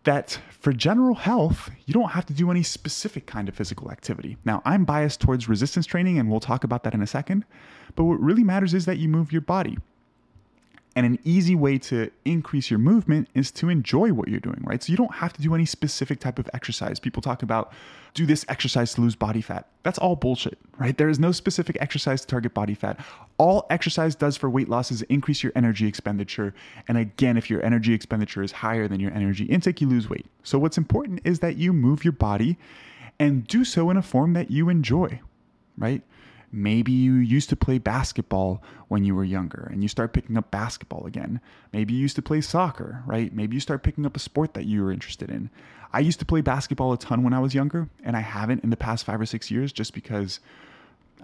[0.04, 4.38] that for general health, you don't have to do any specific kind of physical activity.
[4.46, 7.46] Now, I'm biased towards resistance training, and we'll talk about that in a second.
[7.96, 9.78] But what really matters is that you move your body.
[10.96, 14.84] And an easy way to increase your movement is to enjoy what you're doing, right?
[14.84, 17.00] So you don't have to do any specific type of exercise.
[17.00, 17.74] People talk about
[18.14, 19.68] do this exercise to lose body fat.
[19.82, 20.96] That's all bullshit, right?
[20.96, 23.00] There is no specific exercise to target body fat.
[23.40, 26.54] All exercise does for weight loss is increase your energy expenditure.
[26.88, 30.28] And again, if your energy expenditure is higher than your energy intake, you lose weight.
[30.44, 32.58] So what's important is that you move your body
[33.20, 35.22] and do so in a form that you enjoy,
[35.78, 36.04] right?
[36.56, 40.52] Maybe you used to play basketball when you were younger and you start picking up
[40.52, 41.42] basketball again.
[41.74, 43.34] Maybe you used to play soccer, right?
[43.34, 45.50] Maybe you start picking up a sport that you were interested in.
[45.92, 48.70] I used to play basketball a ton when I was younger, and I haven't in
[48.70, 50.40] the past five or six years just because,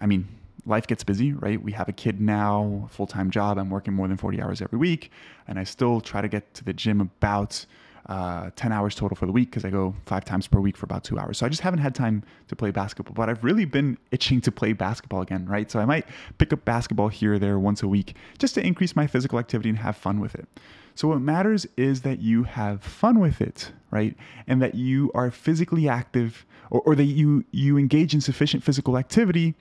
[0.01, 0.27] I mean,
[0.65, 1.61] life gets busy, right?
[1.61, 3.59] We have a kid now, full time job.
[3.59, 5.11] I'm working more than 40 hours every week,
[5.47, 7.67] and I still try to get to the gym about
[8.09, 10.85] uh, 10 hours total for the week because I go five times per week for
[10.85, 11.37] about two hours.
[11.37, 14.51] So I just haven't had time to play basketball, but I've really been itching to
[14.51, 15.69] play basketball again, right?
[15.69, 16.07] So I might
[16.39, 19.69] pick up basketball here or there once a week just to increase my physical activity
[19.69, 20.47] and have fun with it.
[20.95, 24.17] So what matters is that you have fun with it, right?
[24.47, 28.97] And that you are physically active or, or that you, you engage in sufficient physical
[28.97, 29.53] activity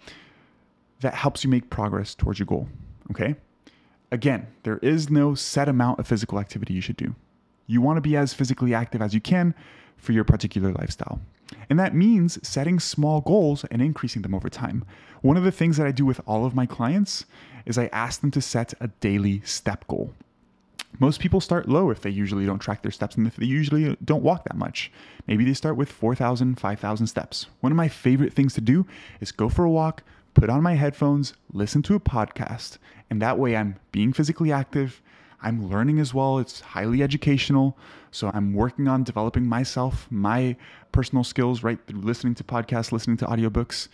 [1.00, 2.66] that helps you make progress towards your goal,
[3.10, 3.36] okay?
[4.10, 7.14] Again, there is no set amount of physical activity you should do.
[7.68, 9.54] You want to be as physically active as you can
[9.96, 11.20] for your particular lifestyle.
[11.70, 14.84] And that means setting small goals and increasing them over time.
[15.22, 17.26] One of the things that I do with all of my clients
[17.66, 20.14] is I ask them to set a daily step goal.
[20.98, 23.96] Most people start low if they usually don't track their steps and if they usually
[24.02, 24.90] don't walk that much.
[25.26, 27.46] Maybe they start with 4,000, 5,000 steps.
[27.60, 28.86] One of my favorite things to do
[29.20, 30.02] is go for a walk,
[30.32, 32.78] put on my headphones, listen to a podcast,
[33.10, 35.02] and that way I'm being physically active
[35.42, 36.38] I'm learning as well.
[36.38, 37.76] It's highly educational.
[38.10, 40.56] So I'm working on developing myself, my
[40.92, 41.78] personal skills, right?
[41.86, 43.88] Through listening to podcasts, listening to audiobooks.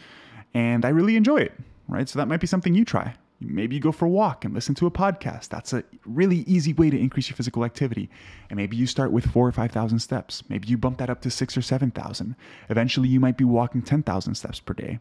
[0.54, 1.52] And I really enjoy it,
[1.88, 2.08] right?
[2.08, 3.14] So that might be something you try.
[3.46, 5.48] Maybe you go for a walk and listen to a podcast.
[5.48, 8.08] That's a really easy way to increase your physical activity.
[8.50, 10.42] And maybe you start with four or 5,000 steps.
[10.48, 12.36] Maybe you bump that up to six or 7,000.
[12.68, 14.98] Eventually, you might be walking 10,000 steps per day.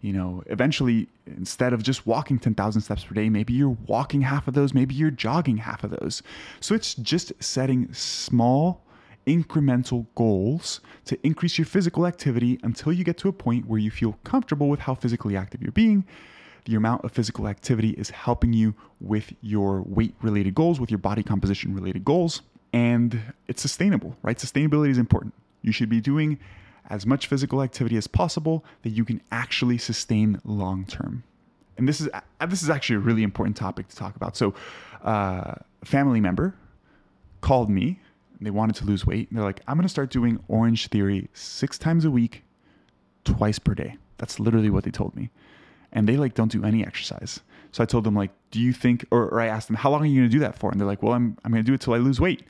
[0.00, 4.48] You know, eventually, instead of just walking 10,000 steps per day, maybe you're walking half
[4.48, 6.22] of those, maybe you're jogging half of those.
[6.60, 8.82] So it's just setting small,
[9.26, 13.90] incremental goals to increase your physical activity until you get to a point where you
[13.90, 16.04] feel comfortable with how physically active you're being
[16.64, 20.98] the amount of physical activity is helping you with your weight related goals, with your
[20.98, 24.38] body composition related goals, and it's sustainable, right?
[24.38, 25.34] Sustainability is important.
[25.62, 26.38] You should be doing
[26.88, 31.24] as much physical activity as possible that you can actually sustain long term.
[31.76, 34.36] And this is uh, this is actually a really important topic to talk about.
[34.36, 34.54] So,
[35.04, 36.54] uh, a family member
[37.40, 38.00] called me.
[38.40, 39.30] They wanted to lose weight.
[39.30, 42.44] And they're like, "I'm going to start doing Orangetheory six times a week,
[43.24, 45.30] twice per day." That's literally what they told me
[45.92, 47.40] and they like don't do any exercise.
[47.72, 50.02] So I told them like, do you think, or, or I asked them, how long
[50.02, 50.70] are you going to do that for?
[50.70, 52.42] And they're like, well, I'm, I'm going to do it till I lose weight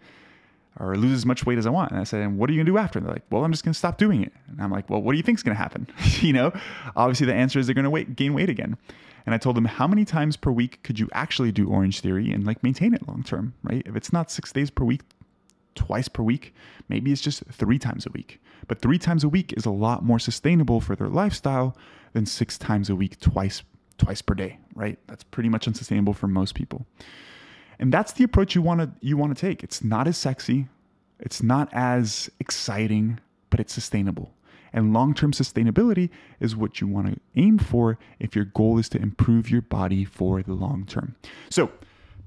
[0.81, 1.93] or lose as much weight as I want.
[1.93, 2.99] And I said, and what are you going to do after?
[2.99, 4.33] And they're like, well, I'm just going to stop doing it.
[4.49, 5.87] And I'm like, well, what do you think is going to happen?
[6.21, 6.53] you know,
[6.97, 8.77] obviously the answer is they're going to wait, gain weight again.
[9.25, 12.45] And I told them, how many times per week could you actually do Orangetheory and
[12.45, 13.83] like maintain it long term, right?
[13.87, 15.03] If it's not six days per week,
[15.75, 16.55] twice per week,
[16.89, 18.41] maybe it's just three times a week.
[18.67, 21.77] But three times a week is a lot more sustainable for their lifestyle
[22.13, 23.63] than six times a week, twice
[23.99, 24.99] twice per day, right?
[25.07, 26.87] That's pretty much unsustainable for most people.
[27.79, 29.63] And that's the approach you want to you want to take.
[29.63, 30.69] It's not as sexy,
[31.19, 33.21] it's not as exciting,
[33.51, 34.33] but it's sustainable.
[34.75, 36.09] And long-term sustainability
[36.41, 40.05] is what you want to aim for if your goal is to improve your body
[40.05, 41.15] for the long term.
[41.51, 41.71] So,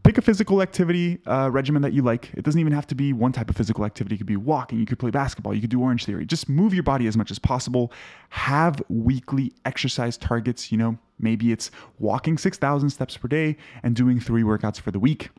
[0.05, 2.29] pick a physical activity uh, regimen that you like.
[2.35, 4.15] It doesn't even have to be one type of physical activity.
[4.15, 6.27] It could be walking, you could play basketball, you could do Orangetheory.
[6.27, 7.91] Just move your body as much as possible.
[8.29, 10.71] Have weekly exercise targets.
[10.71, 14.99] You know, maybe it's walking 6,000 steps per day and doing three workouts for the
[14.99, 15.29] week.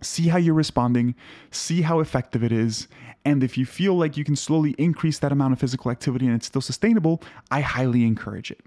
[0.00, 1.14] See how you're responding,
[1.52, 2.88] see how effective it is.
[3.24, 6.34] And if you feel like you can slowly increase that amount of physical activity and
[6.34, 8.60] it's still sustainable, I highly encourage it.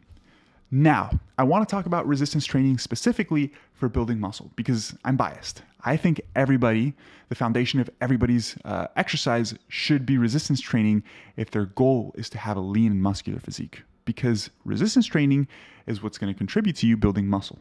[0.72, 5.62] Now, I want to talk about resistance training specifically for building muscle because I'm biased.
[5.86, 6.96] I think everybody,
[7.30, 11.04] the foundation of everybody's uh, exercise should be resistance training
[11.36, 15.48] if their goal is to have a lean and muscular physique because resistance training
[15.86, 17.60] is what's going to contribute to you building muscle,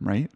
[0.00, 0.30] right?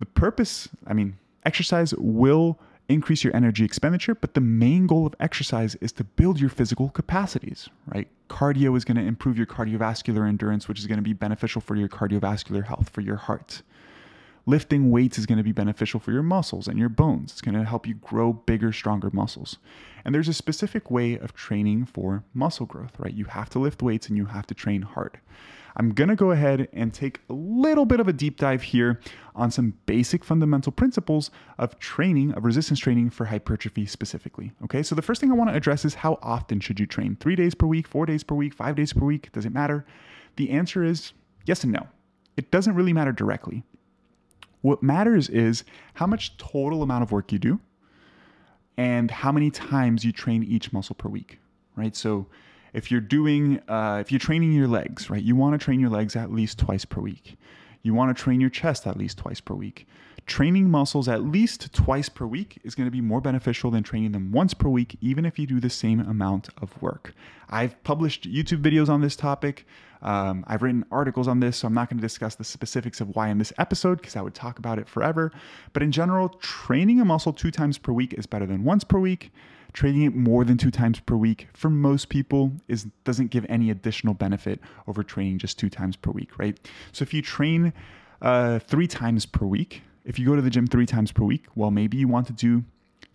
[0.00, 5.14] The purpose, I mean, exercise will increase your energy expenditure, but the main goal of
[5.20, 8.08] exercise is to build your physical capacities, right?
[8.28, 11.76] Cardio is going to improve your cardiovascular endurance, which is going to be beneficial for
[11.76, 13.62] your cardiovascular health, for your heart.
[14.44, 17.30] Lifting weights is going to be beneficial for your muscles and your bones.
[17.30, 19.58] It's going to help you grow bigger, stronger muscles.
[20.04, 23.14] And there's a specific way of training for muscle growth, right?
[23.14, 25.20] You have to lift weights and you have to train hard.
[25.76, 29.00] I'm going to go ahead and take a little bit of a deep dive here
[29.34, 34.52] on some basic fundamental principles of training, of resistance training for hypertrophy specifically.
[34.64, 37.16] Okay, so the first thing I want to address is how often should you train?
[37.20, 39.32] Three days per week, four days per week, five days per week?
[39.32, 39.86] Does it matter?
[40.36, 41.12] The answer is
[41.46, 41.86] yes and no.
[42.36, 43.62] It doesn't really matter directly.
[44.60, 47.60] What matters is how much total amount of work you do
[48.76, 51.38] and how many times you train each muscle per week,
[51.76, 51.94] right?
[51.94, 52.26] So
[52.72, 55.90] if you're doing, uh, if you're training your legs, right, you want to train your
[55.90, 57.36] legs at least twice per week.
[57.82, 59.86] You want to train your chest at least twice per week.
[60.24, 64.12] Training muscles at least twice per week is going to be more beneficial than training
[64.12, 67.12] them once per week, even if you do the same amount of work.
[67.50, 69.66] I've published YouTube videos on this topic.
[70.00, 73.14] Um, I've written articles on this, so I'm not going to discuss the specifics of
[73.14, 75.32] why in this episode because I would talk about it forever.
[75.72, 78.98] But in general, training a muscle two times per week is better than once per
[78.98, 79.32] week.
[79.72, 83.70] Training it more than two times per week for most people is doesn't give any
[83.70, 86.58] additional benefit over training just two times per week, right?
[86.92, 87.72] So if you train
[88.20, 91.46] uh, three times per week, if you go to the gym three times per week,
[91.54, 92.64] well, maybe you want to do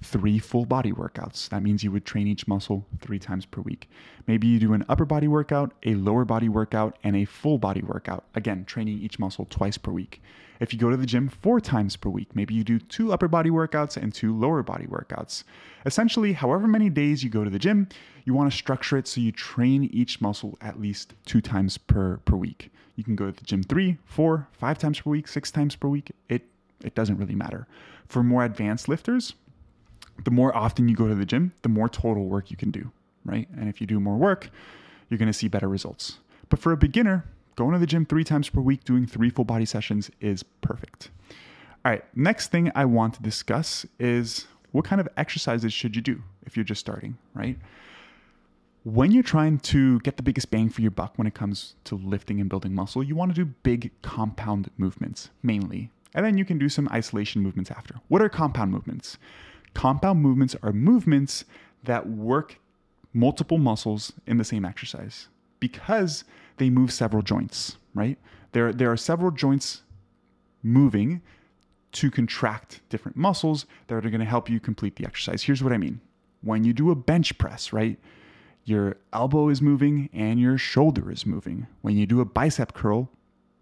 [0.02, 1.50] three full body workouts.
[1.50, 3.90] That means you would train each muscle three times per week.
[4.28, 7.82] Maybe you do an upper body workout, a lower body workout, and a full body
[7.82, 8.26] workout.
[8.36, 10.22] Again, training each muscle twice per week.
[10.60, 13.28] If you go to the gym four times per week, maybe you do two upper
[13.28, 15.44] body workouts and two lower body workouts.
[15.86, 17.88] Essentially, however many days you go to the gym,
[18.26, 22.18] you want to structure it so you train each muscle at least two times per,
[22.18, 22.72] per week.
[22.96, 25.88] You can go to the gym three, four, five times per week, six times per
[25.88, 26.12] week.
[26.30, 26.44] It
[26.84, 27.68] it doesn't really matter.
[28.08, 29.34] For more advanced lifters,
[30.24, 32.92] the more often you go to the gym, the more total work you can do,
[33.26, 33.48] right?
[33.56, 34.50] And if you do more work,
[35.10, 36.20] you're going to see better results.
[36.50, 37.26] But for a beginner,
[37.58, 41.10] going to the gym three times per week, doing three full body sessions is perfect.
[41.84, 46.02] All right, next thing I want to discuss is what kind of exercises should you
[46.02, 47.58] do if you're just starting, right?
[48.84, 51.96] When you're trying to get the biggest bang for your buck when it comes to
[51.96, 55.90] lifting and building muscle, you want to do big compound movements mainly.
[56.14, 57.96] And then you can do some isolation movements after.
[58.08, 59.18] What are compound movements?
[59.74, 61.44] Compound movements are movements
[61.84, 62.60] that work
[63.14, 65.28] multiple muscles in the same exercise
[65.60, 66.24] because
[66.58, 68.18] they move several joints, right?
[68.52, 69.84] There, there are several joints
[70.64, 71.22] moving
[71.94, 75.44] to contract different muscles that are going to help you complete the exercise.
[75.44, 76.02] Here's what I mean.
[76.42, 78.00] When you do a bench press, right?
[78.66, 81.68] Your elbow is moving and your shoulder is moving.
[81.82, 83.10] When you do a bicep curl,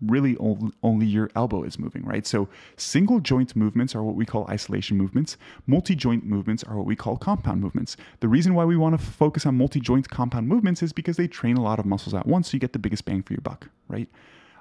[0.01, 0.35] really
[0.83, 2.27] only your elbow is moving, right?
[2.27, 5.37] So single joint movements are what we call isolation movements.
[5.67, 7.95] Multi joint movements are what we call compound movements.
[8.19, 11.27] The reason why we want to focus on multi joint compound movements is because they
[11.27, 13.41] train a lot of muscles at once so you get the biggest bang for your
[13.41, 14.09] buck, right?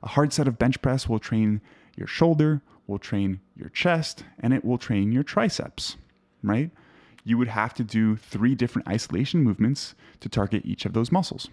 [0.02, 1.60] A hard set of bench press will train
[1.96, 5.96] your shoulder, will train your chest, and it will train your triceps,
[6.42, 6.70] right?
[7.24, 11.48] You would have to do three different isolation movements to target each of those muscles.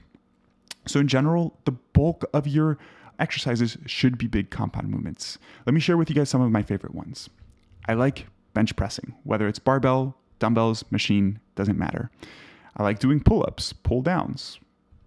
[0.85, 2.77] So, in general, the bulk of your
[3.21, 5.37] exercises should be big compound movements.
[5.65, 7.29] Let me share with you guys some of my favorite ones.
[7.87, 12.09] I like bench pressing, whether it's barbell, dumbbells, machine, doesn't matter.
[12.75, 14.59] I like doing pull ups, pull downs,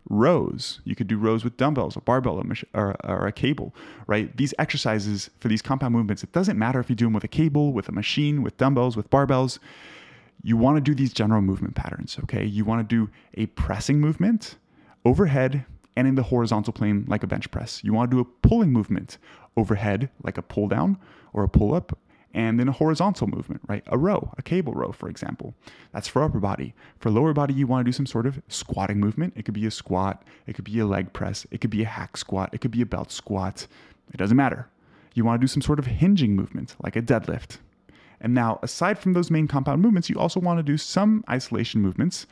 [0.09, 0.81] rows.
[0.85, 2.43] You could do rows with dumbbells, a barbell,
[2.75, 3.75] or, or, a cable,
[4.07, 4.35] right?
[4.37, 7.29] These exercises for these compound movements, it doesn't matter if you do them with a
[7.29, 9.59] cable, with a machine, with dumbbells, with barbells.
[10.43, 12.45] You want to do these general movement patterns, okay?
[12.45, 14.57] You want to do a pressing movement
[15.05, 15.65] overhead
[15.97, 17.83] and in the horizontal plane like a bench press.
[17.85, 19.19] You want to do a pulling movement
[19.57, 20.99] overhead like a pull down
[21.33, 21.97] or a pull up
[22.35, 23.85] and then a horizontal movement, right?
[23.87, 25.55] A row, a cable row, for example.
[25.93, 26.75] That's for upper body.
[26.99, 29.35] For lower body, you want to do some sort of squatting movement.
[29.37, 31.87] It could be a squat, it could be a leg press, it could be a
[31.87, 33.69] hack squat, it could be a belt squat.
[34.13, 34.69] It doesn't matter.
[35.15, 37.59] You want to do some sort of hinging movement, like a deadlift.
[38.21, 41.81] And now, aside from those main compound movements, you also want to do some isolation
[41.81, 42.27] movements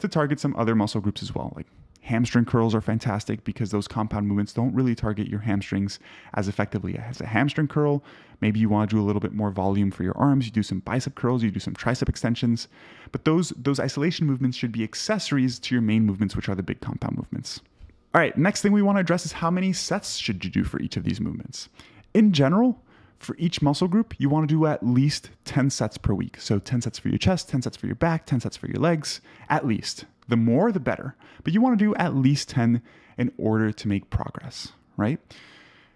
[0.00, 1.66] to target some other muscle groups as well, like
[2.04, 5.98] Hamstring curls are fantastic because those compound movements don't really target your hamstrings
[6.34, 8.04] as effectively as a hamstring curl.
[8.42, 10.44] Maybe you want to do a little bit more volume for your arms.
[10.44, 12.68] You do some bicep curls, you do some tricep extensions.
[13.10, 16.62] But those, those isolation movements should be accessories to your main movements, which are the
[16.62, 17.62] big compound movements.
[18.14, 20.62] All right, next thing we want to address is how many sets should you do
[20.62, 21.70] for each of these movements?
[22.12, 22.82] In general,
[23.24, 26.40] for each muscle group, you want to do at least 10 sets per week.
[26.40, 28.80] So 10 sets for your chest, 10 sets for your back, 10 sets for your
[28.80, 30.04] legs, at least.
[30.28, 31.16] The more, the better.
[31.42, 32.82] But you want to do at least 10
[33.18, 35.18] in order to make progress, right?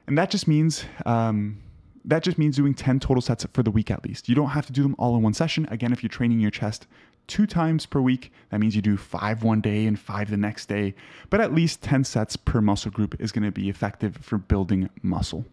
[0.07, 1.59] And that just means um,
[2.05, 4.29] that just means doing 10 total sets for the week at least.
[4.29, 5.68] You don't have to do them all in one session.
[5.70, 6.87] Again, if you're training your chest
[7.26, 10.66] two times per week, that means you do five one day and five the next
[10.66, 10.95] day.
[11.31, 14.89] But at least 10 sets per muscle group is going to be effective for building
[15.03, 15.45] muscle.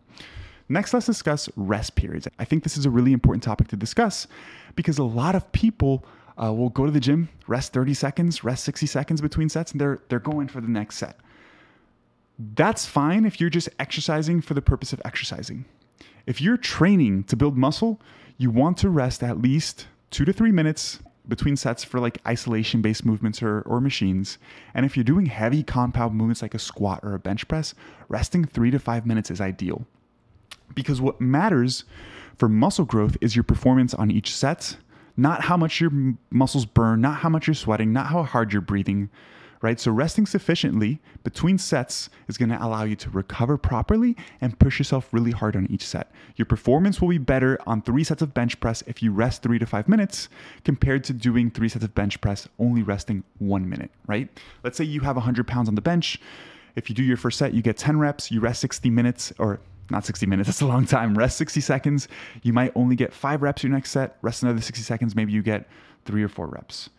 [0.68, 2.28] Next, let's discuss rest periods.
[2.40, 4.28] I think this is a really important topic to discuss
[4.76, 6.06] because a lot of people
[6.42, 9.80] uh, will go to the gym, rest 30 seconds, rest 60 seconds between sets, and
[9.80, 11.20] they're they're going for the next set.
[12.38, 15.66] That's fine if you're just exercising for the purpose of exercising.
[16.26, 18.02] If you're training to build muscle,
[18.38, 22.82] you want to rest at least two to three minutes between sets for like isolation
[22.82, 24.38] based movements or, or machines.
[24.74, 27.74] And if you're doing heavy compound movements like a squat or a bench press,
[28.10, 29.86] resting three to five minutes is ideal.
[30.74, 31.84] Because what matters
[32.38, 34.78] for muscle growth is your performance on each set,
[35.18, 35.92] not how much your
[36.30, 39.10] muscles burn, not how much you're sweating, not how hard you're breathing,
[39.62, 39.80] right?
[39.80, 44.80] So resting sufficiently between sets is going to allow you to recover properly and push
[44.80, 46.12] yourself really hard on each set.
[46.36, 49.60] Your performance will be better on three sets of bench press if you rest three
[49.60, 50.30] to five minutes
[50.64, 54.30] compared to doing three sets of bench press only resting one minute, right?
[54.64, 56.20] Let's say you have 100 pounds on the bench.
[56.76, 59.62] If you do your first set, you get 10 reps, you rest 60 minutes or
[59.90, 61.18] not 60 minutes, that's a long time.
[61.18, 62.08] Rest 60 seconds.
[62.44, 65.42] You might only get five reps your next set, rest another 60 seconds, maybe you
[65.42, 65.68] get
[66.06, 66.90] three or four reps.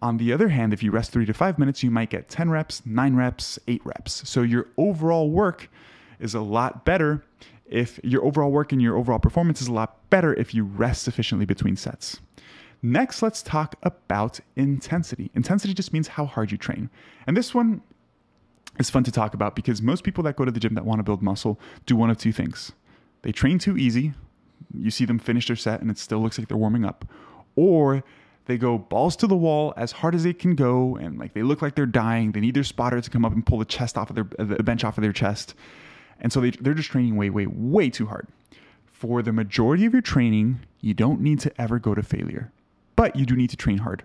[0.00, 2.50] On the other hand, if you rest three to five minutes, you might get 10
[2.50, 4.28] reps, nine reps, eight reps.
[4.28, 5.68] So your overall work
[6.20, 7.24] is a lot better
[7.66, 11.02] if your overall work and your overall performance is a lot better if you rest
[11.02, 12.20] sufficiently between sets.
[12.80, 15.30] Next, let's talk about intensity.
[15.34, 16.90] Intensity just means how hard you train.
[17.26, 17.82] And this one
[18.78, 20.98] is fun to talk about because most people that go to the gym that want
[20.98, 22.72] to build muscle do one of two things.
[23.22, 24.14] They train too easy.
[24.72, 27.04] You see them finish their set and it still looks like they're warming up.
[27.56, 28.04] Or
[28.48, 31.42] they go balls to the wall as hard as they can go, and like they
[31.42, 32.32] look like they're dying.
[32.32, 34.62] They need their spotter to come up and pull the chest off of their the
[34.62, 35.54] bench off of their chest,
[36.18, 38.26] and so they, they're just training way, way, way too hard.
[38.86, 42.50] For the majority of your training, you don't need to ever go to failure,
[42.96, 44.02] but you do need to train hard.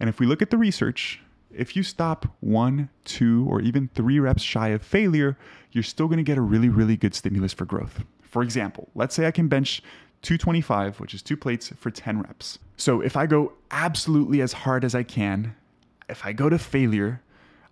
[0.00, 1.20] And if we look at the research,
[1.56, 5.36] if you stop one, two, or even three reps shy of failure,
[5.72, 8.04] you're still to get a really, really good stimulus for growth.
[8.22, 9.82] For example, let's say I can bench
[10.22, 12.58] 225, which is two plates for 10 reps.
[12.76, 15.54] So if I go absolutely as hard as I can,
[16.08, 17.20] if I go to failure,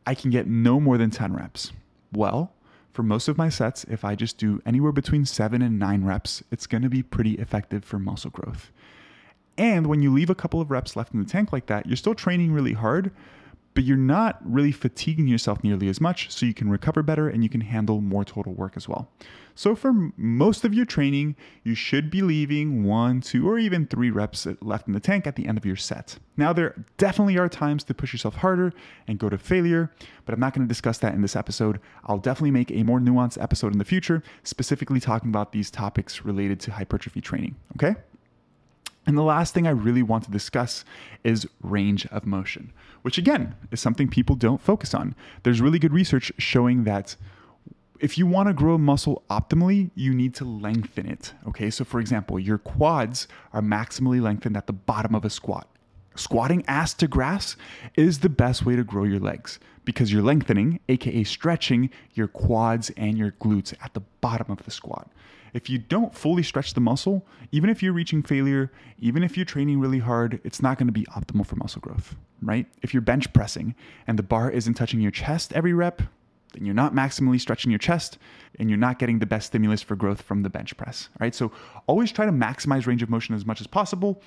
[0.07, 1.73] I can get no more than 10 reps.
[2.13, 2.53] Well,
[2.93, 6.43] for most of my sets, if I just do anywhere between seven and nine reps,
[6.51, 8.71] it's to be pretty effective for muscle growth.
[9.57, 11.97] And when you leave a couple of reps left in the tank like that, you're
[11.97, 13.11] still training really hard,
[13.75, 17.43] but you're not really fatiguing yourself nearly as much, so you can recover better and
[17.43, 19.11] you can handle more total work as well.
[19.55, 24.11] So, for most of your training, you should be leaving one, two, or even three
[24.11, 26.19] reps left in the tank at the end of your set.
[26.37, 28.73] Now, there definitely are times to push yourself harder
[29.07, 29.91] and go to failure,
[30.25, 31.81] but I'm not going to discuss that in this episode.
[32.05, 36.25] I'll definitely make a more nuanced episode in the future, specifically talking about these topics
[36.25, 37.57] related to hypertrophy training.
[37.77, 37.97] Okay?
[39.07, 40.85] And the last thing I really want to discuss
[41.25, 42.73] is range of motion,
[43.03, 45.15] which again is something people don't focus on.
[45.43, 47.17] There's really good research showing that
[47.99, 51.35] if you want to grow muscle optimally, you need to lengthen it.
[51.47, 55.69] Okay, so for example, your quads are maximally lengthened at the bottom of a squat.
[56.15, 57.57] Squatting ass to grass
[57.95, 62.91] is the best way to grow your legs because you're lengthening, aka stretching, your quads
[62.97, 65.11] and your glutes at the bottom of the squat.
[65.55, 69.45] If you don't fully stretch the muscle, even if you're reaching failure, even if you're
[69.45, 72.67] training really hard, it's not going to be optimal for muscle growth, right?
[72.81, 73.75] If you're bench pressing
[74.07, 76.01] and the bar isn't touching your chest every rep,
[76.55, 78.19] then you're not maximally stretching your chest
[78.59, 81.35] and you're not getting the best stimulus for growth from the bench press, right?
[81.35, 81.53] So
[81.87, 84.23] always try to maximize range of motion as much as possible.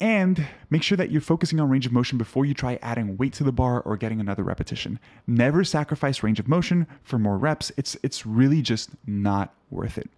[0.00, 3.32] And make sure that you're focusing on range of motion before you try adding weight
[3.34, 5.00] to the bar or getting another repetition.
[5.26, 7.72] Never sacrifice range of motion for more reps.
[7.76, 10.08] It's it's really just not worth it.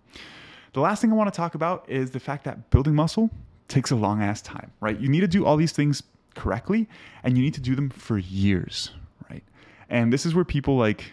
[0.72, 3.30] The last thing I want to talk about is the fact that building muscle
[3.68, 4.98] takes a long ass time, right?
[4.98, 6.02] You need to do all these things
[6.34, 6.88] correctly
[7.22, 8.90] and you need to do them for years,
[9.30, 9.42] right?
[9.88, 11.12] And this is where people like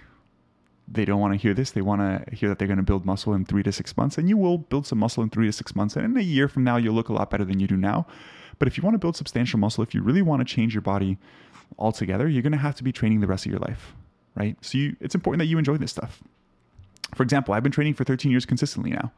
[0.90, 1.72] they don't want to hear this.
[1.72, 4.18] They want to hear that they're going to build muscle in 3 to 6 months
[4.18, 6.48] and you will build some muscle in 3 to 6 months and in a year
[6.48, 8.06] from now you'll look a lot better than you do now.
[8.60, 10.82] But if you want to build substantial muscle, if you really want to change your
[10.82, 11.18] body
[11.78, 13.94] altogether, you're going to have to be training the rest of your life,
[14.36, 14.58] right?
[14.62, 16.22] So you, it's important that you enjoy this stuff.
[17.16, 19.12] For example, I've been training for 13 years consistently now.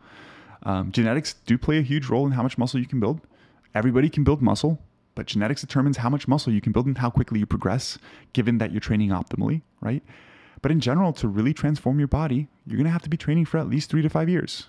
[0.64, 3.22] Um, genetics do play a huge role in how much muscle you can build.
[3.74, 4.80] Everybody can build muscle,
[5.16, 7.98] but genetics determines how much muscle you can build and how quickly you progress,
[8.34, 10.04] given that you're training optimally, right?
[10.62, 13.46] But in general, to really transform your body, you're going to have to be training
[13.46, 14.68] for at least three to five years.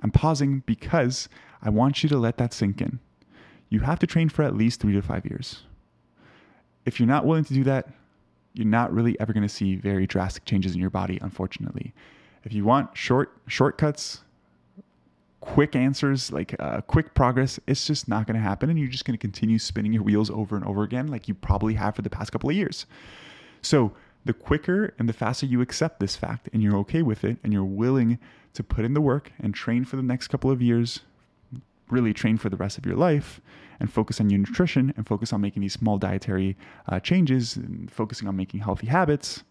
[0.00, 1.28] I'm pausing because
[1.62, 3.00] I want you to let that sink in
[3.68, 5.62] you have to train for at least three to five years.
[6.84, 7.88] If you're not willing to do that,
[8.54, 11.92] you're not really ever going to see very drastic changes in your body, unfortunately.
[12.44, 14.22] If you want short shortcuts,
[15.40, 19.04] quick answers, like uh, quick progress, it's just not going to happen, and you're just
[19.04, 22.02] going to continue spinning your wheels over and over again, like you probably have for
[22.02, 22.86] the past couple of years.
[23.62, 23.92] So
[24.24, 27.52] the quicker and the faster you accept this fact and you're okay with it and
[27.52, 28.18] you're willing
[28.54, 31.00] to put in the work and train for the next couple of years,
[31.90, 33.40] really train for the rest of your life
[33.78, 36.56] and focus on your nutrition and focus on making these small dietary
[36.88, 39.44] uh, changes and focusing on making healthy habits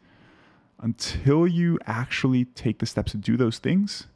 [0.81, 4.07] until you actually take the steps to do those things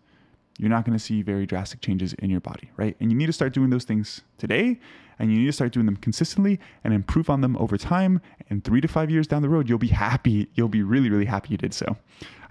[0.59, 2.95] you're not going to see very drastic changes in your body, right?
[2.99, 4.77] And you need to start doing those things today
[5.17, 8.19] and you need to start doing them consistently and improve on them over time.
[8.49, 10.49] And three to five years down the road, you'll be happy.
[10.55, 11.95] You'll be really, really happy you did so.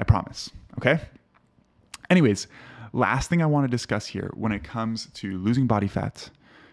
[0.01, 0.51] I promise.
[0.79, 1.01] Okay.
[2.09, 2.47] Anyways,
[2.93, 6.31] last thing I want to discuss here when it comes to losing body fat,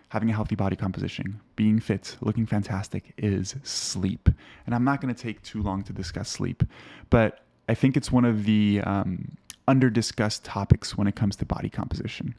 [0.09, 4.29] having a healthy body composition, being fit, looking fantastic is sleep.
[4.65, 6.63] And I'm not going to take too long to discuss sleep,
[7.09, 9.37] but I think it's one of the um,
[9.67, 12.35] under discussed topics when it comes to body composition.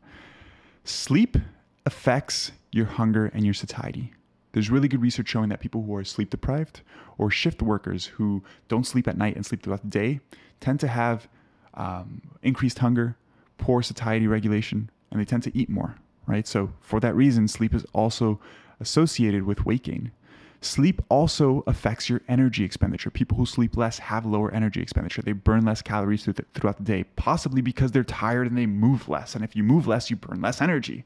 [0.84, 1.36] Sleep
[1.84, 4.12] affects your hunger and your satiety.
[4.52, 6.80] There's really good research showing that people who are sleep deprived
[7.18, 10.20] or shift workers who don't sleep at night and sleep throughout the day
[10.60, 11.28] tend to have
[11.74, 13.16] um, increased hunger,
[13.58, 15.96] poor satiety regulation, and they tend to eat more,
[16.26, 16.46] right?
[16.46, 18.40] So, for that reason, sleep is also
[18.80, 20.12] associated with weight gain.
[20.60, 23.10] Sleep also affects your energy expenditure.
[23.10, 25.22] People who sleep less have lower energy expenditure.
[25.22, 29.34] They burn less calories throughout the day, possibly because they're tired and they move less.
[29.34, 31.04] And if you move less, you burn less energy,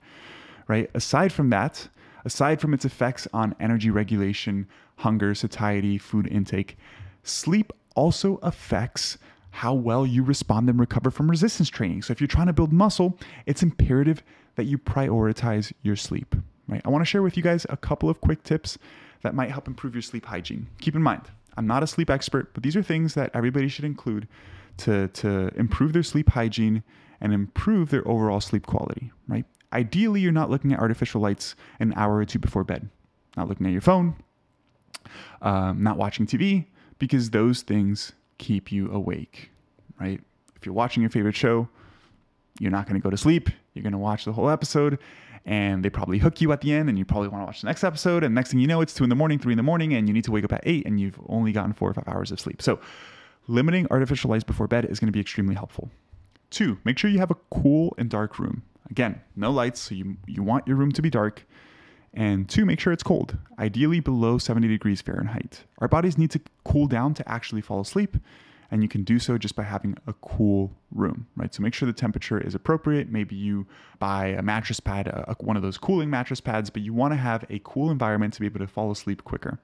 [0.68, 0.88] right?
[0.94, 1.88] Aside from that,
[2.24, 6.78] aside from its effects on energy regulation, hunger, satiety, food intake,
[7.22, 9.18] sleep also affects
[9.50, 12.02] how well you respond and recover from resistance training.
[12.02, 14.22] So if you're trying to build muscle, it's imperative
[14.56, 16.34] that you prioritize your sleep,
[16.68, 16.80] right?
[16.84, 18.78] I want to share with you guys a couple of quick tips
[19.22, 20.68] that might help improve your sleep hygiene.
[20.80, 21.22] Keep in mind,
[21.56, 24.28] I'm not a sleep expert, but these are things that everybody should include
[24.78, 26.82] to, to improve their sleep hygiene
[27.20, 29.44] and improve their overall sleep quality, right?
[29.72, 32.88] Ideally, you're not looking at artificial lights an hour or two before bed,
[33.36, 34.16] not looking at your phone,
[35.42, 36.66] um, not watching TV,
[36.98, 39.50] because those things keep you awake,
[40.00, 40.20] right?
[40.56, 41.68] If you're watching your favorite show,
[42.58, 43.50] you're not going to go to sleep.
[43.74, 44.98] You're going to watch the whole episode
[45.46, 47.66] and they probably hook you at the end and you probably want to watch the
[47.66, 49.62] next episode and next thing you know it's two in the morning three in the
[49.62, 51.94] morning and you need to wake up at eight and you've only gotten four or
[51.94, 52.78] five hours of sleep so
[53.48, 55.90] limiting artificial lights before bed is going to be extremely helpful
[56.50, 60.14] two make sure you have a cool and dark room again no lights so you,
[60.26, 61.46] you want your room to be dark
[62.12, 66.40] and two make sure it's cold ideally below 70 degrees fahrenheit our bodies need to
[66.64, 68.16] cool down to actually fall asleep
[68.70, 71.52] and you can do so just by having a cool room, right?
[71.52, 73.10] So make sure the temperature is appropriate.
[73.10, 73.66] Maybe you
[73.98, 77.16] buy a mattress pad, a, one of those cooling mattress pads, but you want to
[77.16, 79.58] have a cool environment to be able to fall asleep quicker.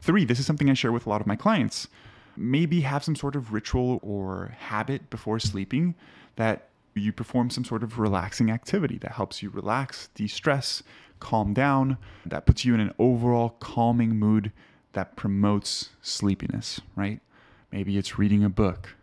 [0.00, 1.88] Three, this is something I share with a lot of my clients.
[2.36, 5.94] Maybe have some sort of ritual or habit before sleeping
[6.36, 6.68] that
[7.00, 10.82] you perform some sort of relaxing activity that helps you relax, de stress,
[11.20, 14.52] calm down, that puts you in an overall calming mood
[14.92, 17.20] that promotes sleepiness, right?
[17.70, 18.94] Maybe it's reading a book.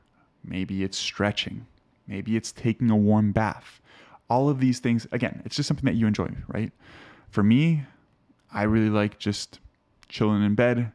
[0.43, 1.65] Maybe it's stretching.
[2.07, 3.79] Maybe it's taking a warm bath.
[4.29, 6.71] All of these things, again, it's just something that you enjoy, right?
[7.29, 7.83] For me,
[8.51, 9.59] I really like just
[10.09, 10.91] chilling in bed,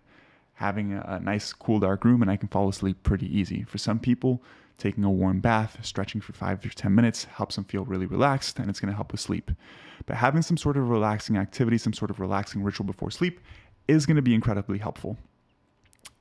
[0.54, 3.62] having a, nice, cool, dark room, and I can fall asleep pretty easy.
[3.62, 4.42] For some people,
[4.78, 8.58] taking a warm bath, stretching for five to 10 minutes helps them feel really relaxed
[8.58, 9.50] and it's to help with sleep.
[10.06, 13.40] But having some sort of relaxing activity, some sort of relaxing ritual before sleep
[13.88, 15.18] is to be incredibly helpful.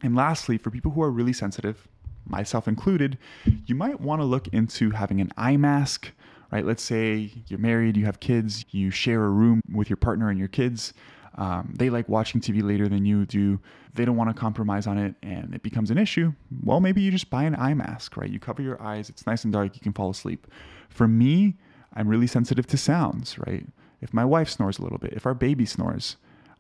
[0.01, 1.87] And lastly, for people who are really sensitive,
[2.25, 3.17] myself included,
[3.65, 6.11] you might want to look into having an eye mask,
[6.51, 6.65] right?
[6.65, 10.39] Let's say you're married, you have kids, you share a room with your partner and
[10.39, 10.93] your kids.
[11.37, 13.59] Um, they like watching TV later than you do.
[13.93, 16.33] They don't want to compromise on it and it becomes an issue.
[16.63, 18.29] Well, maybe you just buy an eye mask, right?
[18.29, 20.47] You cover your eyes, it's nice and dark, you can fall asleep.
[20.89, 21.55] For me,
[21.93, 23.65] I'm really sensitive to sounds, right?
[24.01, 26.17] If my wife snores a little bit, if our baby snores,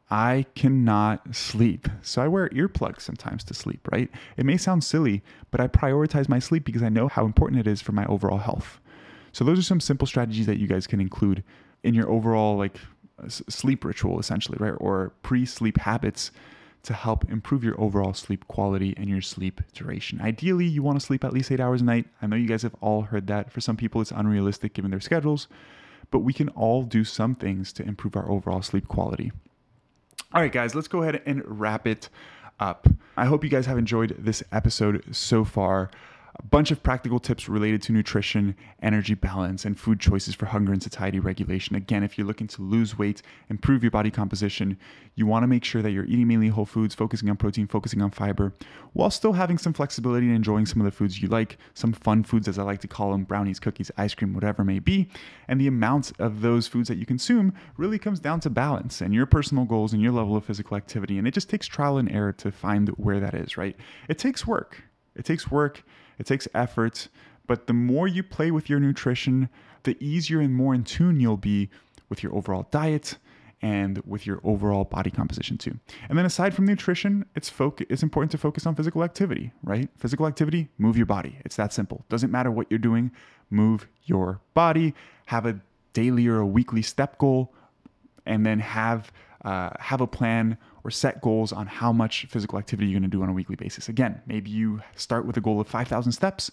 [0.09, 1.89] I cannot sleep.
[2.01, 4.09] So I wear earplugs sometimes to sleep, right?
[4.37, 5.21] It may sound silly,
[5.51, 8.37] but I prioritize my sleep because I know how important it is for my overall
[8.37, 8.79] health.
[9.33, 11.43] So those are some simple strategies that you guys can include
[11.83, 12.79] in your overall like
[13.27, 14.75] sleep ritual essentially, right?
[14.77, 16.31] Or pre-sleep habits
[16.83, 20.21] to help improve your overall sleep quality and your sleep duration.
[20.21, 22.05] Ideally, you want to sleep at least 8 hours a night.
[22.21, 23.51] I know you guys have all heard that.
[23.51, 25.47] For some people it's unrealistic given their schedules,
[26.11, 29.31] but we can all do some things to improve our overall sleep quality.
[30.33, 32.09] All right, guys, let's go ahead and wrap it
[32.59, 32.87] up.
[33.15, 35.89] I hope you guys have enjoyed this episode so far.
[36.35, 40.71] A bunch of practical tips related to nutrition, energy balance, and food choices for hunger
[40.71, 41.75] and satiety regulation.
[41.75, 44.77] Again, if you're looking to lose weight, improve your body composition,
[45.15, 48.01] you want to make sure that you're eating mainly whole foods, focusing on protein, focusing
[48.01, 48.53] on fiber,
[48.93, 52.23] while still having some flexibility and enjoying some of the foods you like, some fun
[52.23, 55.09] foods, as I like to call them brownies, cookies, ice cream, whatever may be.
[55.47, 59.13] And the amount of those foods that you consume really comes down to balance and
[59.13, 61.17] your personal goals and your level of physical activity.
[61.17, 63.75] And it just takes trial and error to find where that is, right?
[64.07, 64.83] It takes work.
[65.15, 65.83] It takes work
[66.17, 67.07] it takes effort,
[67.47, 69.49] but the more you play with your nutrition,
[69.83, 71.69] the easier and more in tune you'll be
[72.09, 73.17] with your overall diet
[73.61, 75.79] and with your overall body composition too.
[76.09, 79.89] And then aside from nutrition, it's foc- it's important to focus on physical activity, right?
[79.97, 81.39] Physical activity, move your body.
[81.43, 82.05] It's that simple.
[82.09, 83.11] Doesn't matter what you're doing,
[83.49, 84.93] move your body.
[85.27, 85.59] Have a
[85.93, 87.51] daily or a weekly step goal,
[88.25, 89.11] and then have
[89.45, 93.15] uh, have a plan or set goals on how much physical activity you're going to
[93.17, 93.89] do on a weekly basis.
[93.89, 96.51] Again, maybe you start with a goal of 5,000 steps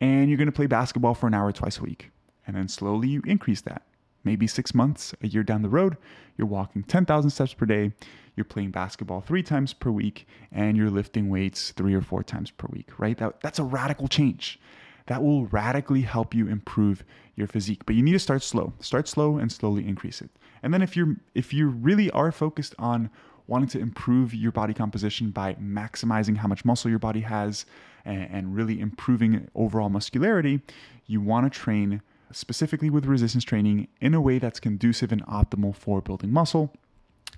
[0.00, 2.10] and you're going to play basketball for an hour twice a week.
[2.46, 3.82] And then slowly you increase that.
[4.24, 5.96] Maybe six months, a year down the road,
[6.36, 7.92] you're walking 10,000 steps per day,
[8.36, 12.50] you're playing basketball three times per week, and you're lifting weights three or four times
[12.50, 13.18] per week, right?
[13.18, 14.58] That, that's a radical change
[15.06, 17.04] that will radically help you improve
[17.36, 17.84] your physique.
[17.84, 18.72] But you need to start slow.
[18.80, 20.30] Start slow and slowly increase it.
[20.64, 23.10] And then if you're if you really are focused on
[23.46, 27.66] wanting to improve your body composition by maximizing how much muscle your body has
[28.04, 30.62] and, and really improving overall muscularity,
[31.06, 32.00] you want to train
[32.32, 36.72] specifically with resistance training in a way that's conducive and optimal for building muscle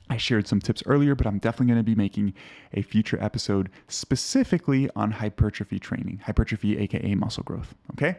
[0.09, 2.35] I shared some tips earlier, but I'm definitely going to be making
[2.73, 7.75] a future episode specifically on hypertrophy training, hypertrophy, aka muscle growth.
[7.93, 8.19] Okay.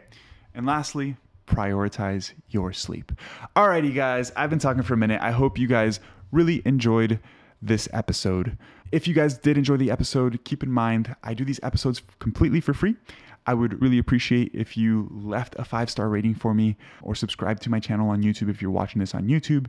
[0.54, 1.16] And lastly,
[1.48, 3.12] prioritize your sleep.
[3.56, 5.20] Alrighty, guys, I've been talking for a minute.
[5.22, 7.20] I hope you guys really enjoyed
[7.60, 8.56] this episode.
[8.92, 12.60] If you guys did enjoy the episode, keep in mind I do these episodes completely
[12.60, 12.96] for free.
[13.46, 17.60] I would really appreciate if you left a five star rating for me or subscribe
[17.60, 19.66] to my channel on YouTube if you're watching this on YouTube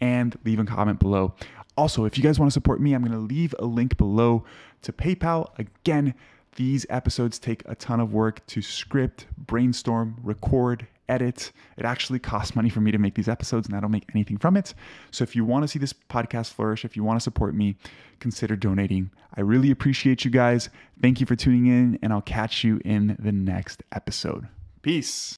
[0.00, 1.34] and leave a comment below.
[1.76, 4.44] Also, if you guys want to support me, I'm going to leave a link below
[4.82, 5.58] to PayPal.
[5.58, 6.14] Again,
[6.56, 11.52] these episodes take a ton of work to script, brainstorm, record, edit.
[11.76, 14.38] It actually costs money for me to make these episodes, and I don't make anything
[14.38, 14.74] from it.
[15.10, 17.76] So if you want to see this podcast flourish, if you want to support me,
[18.18, 19.10] consider donating.
[19.34, 20.70] I really appreciate you guys.
[21.00, 24.48] Thank you for tuning in, and I'll catch you in the next episode.
[24.82, 25.30] Peace.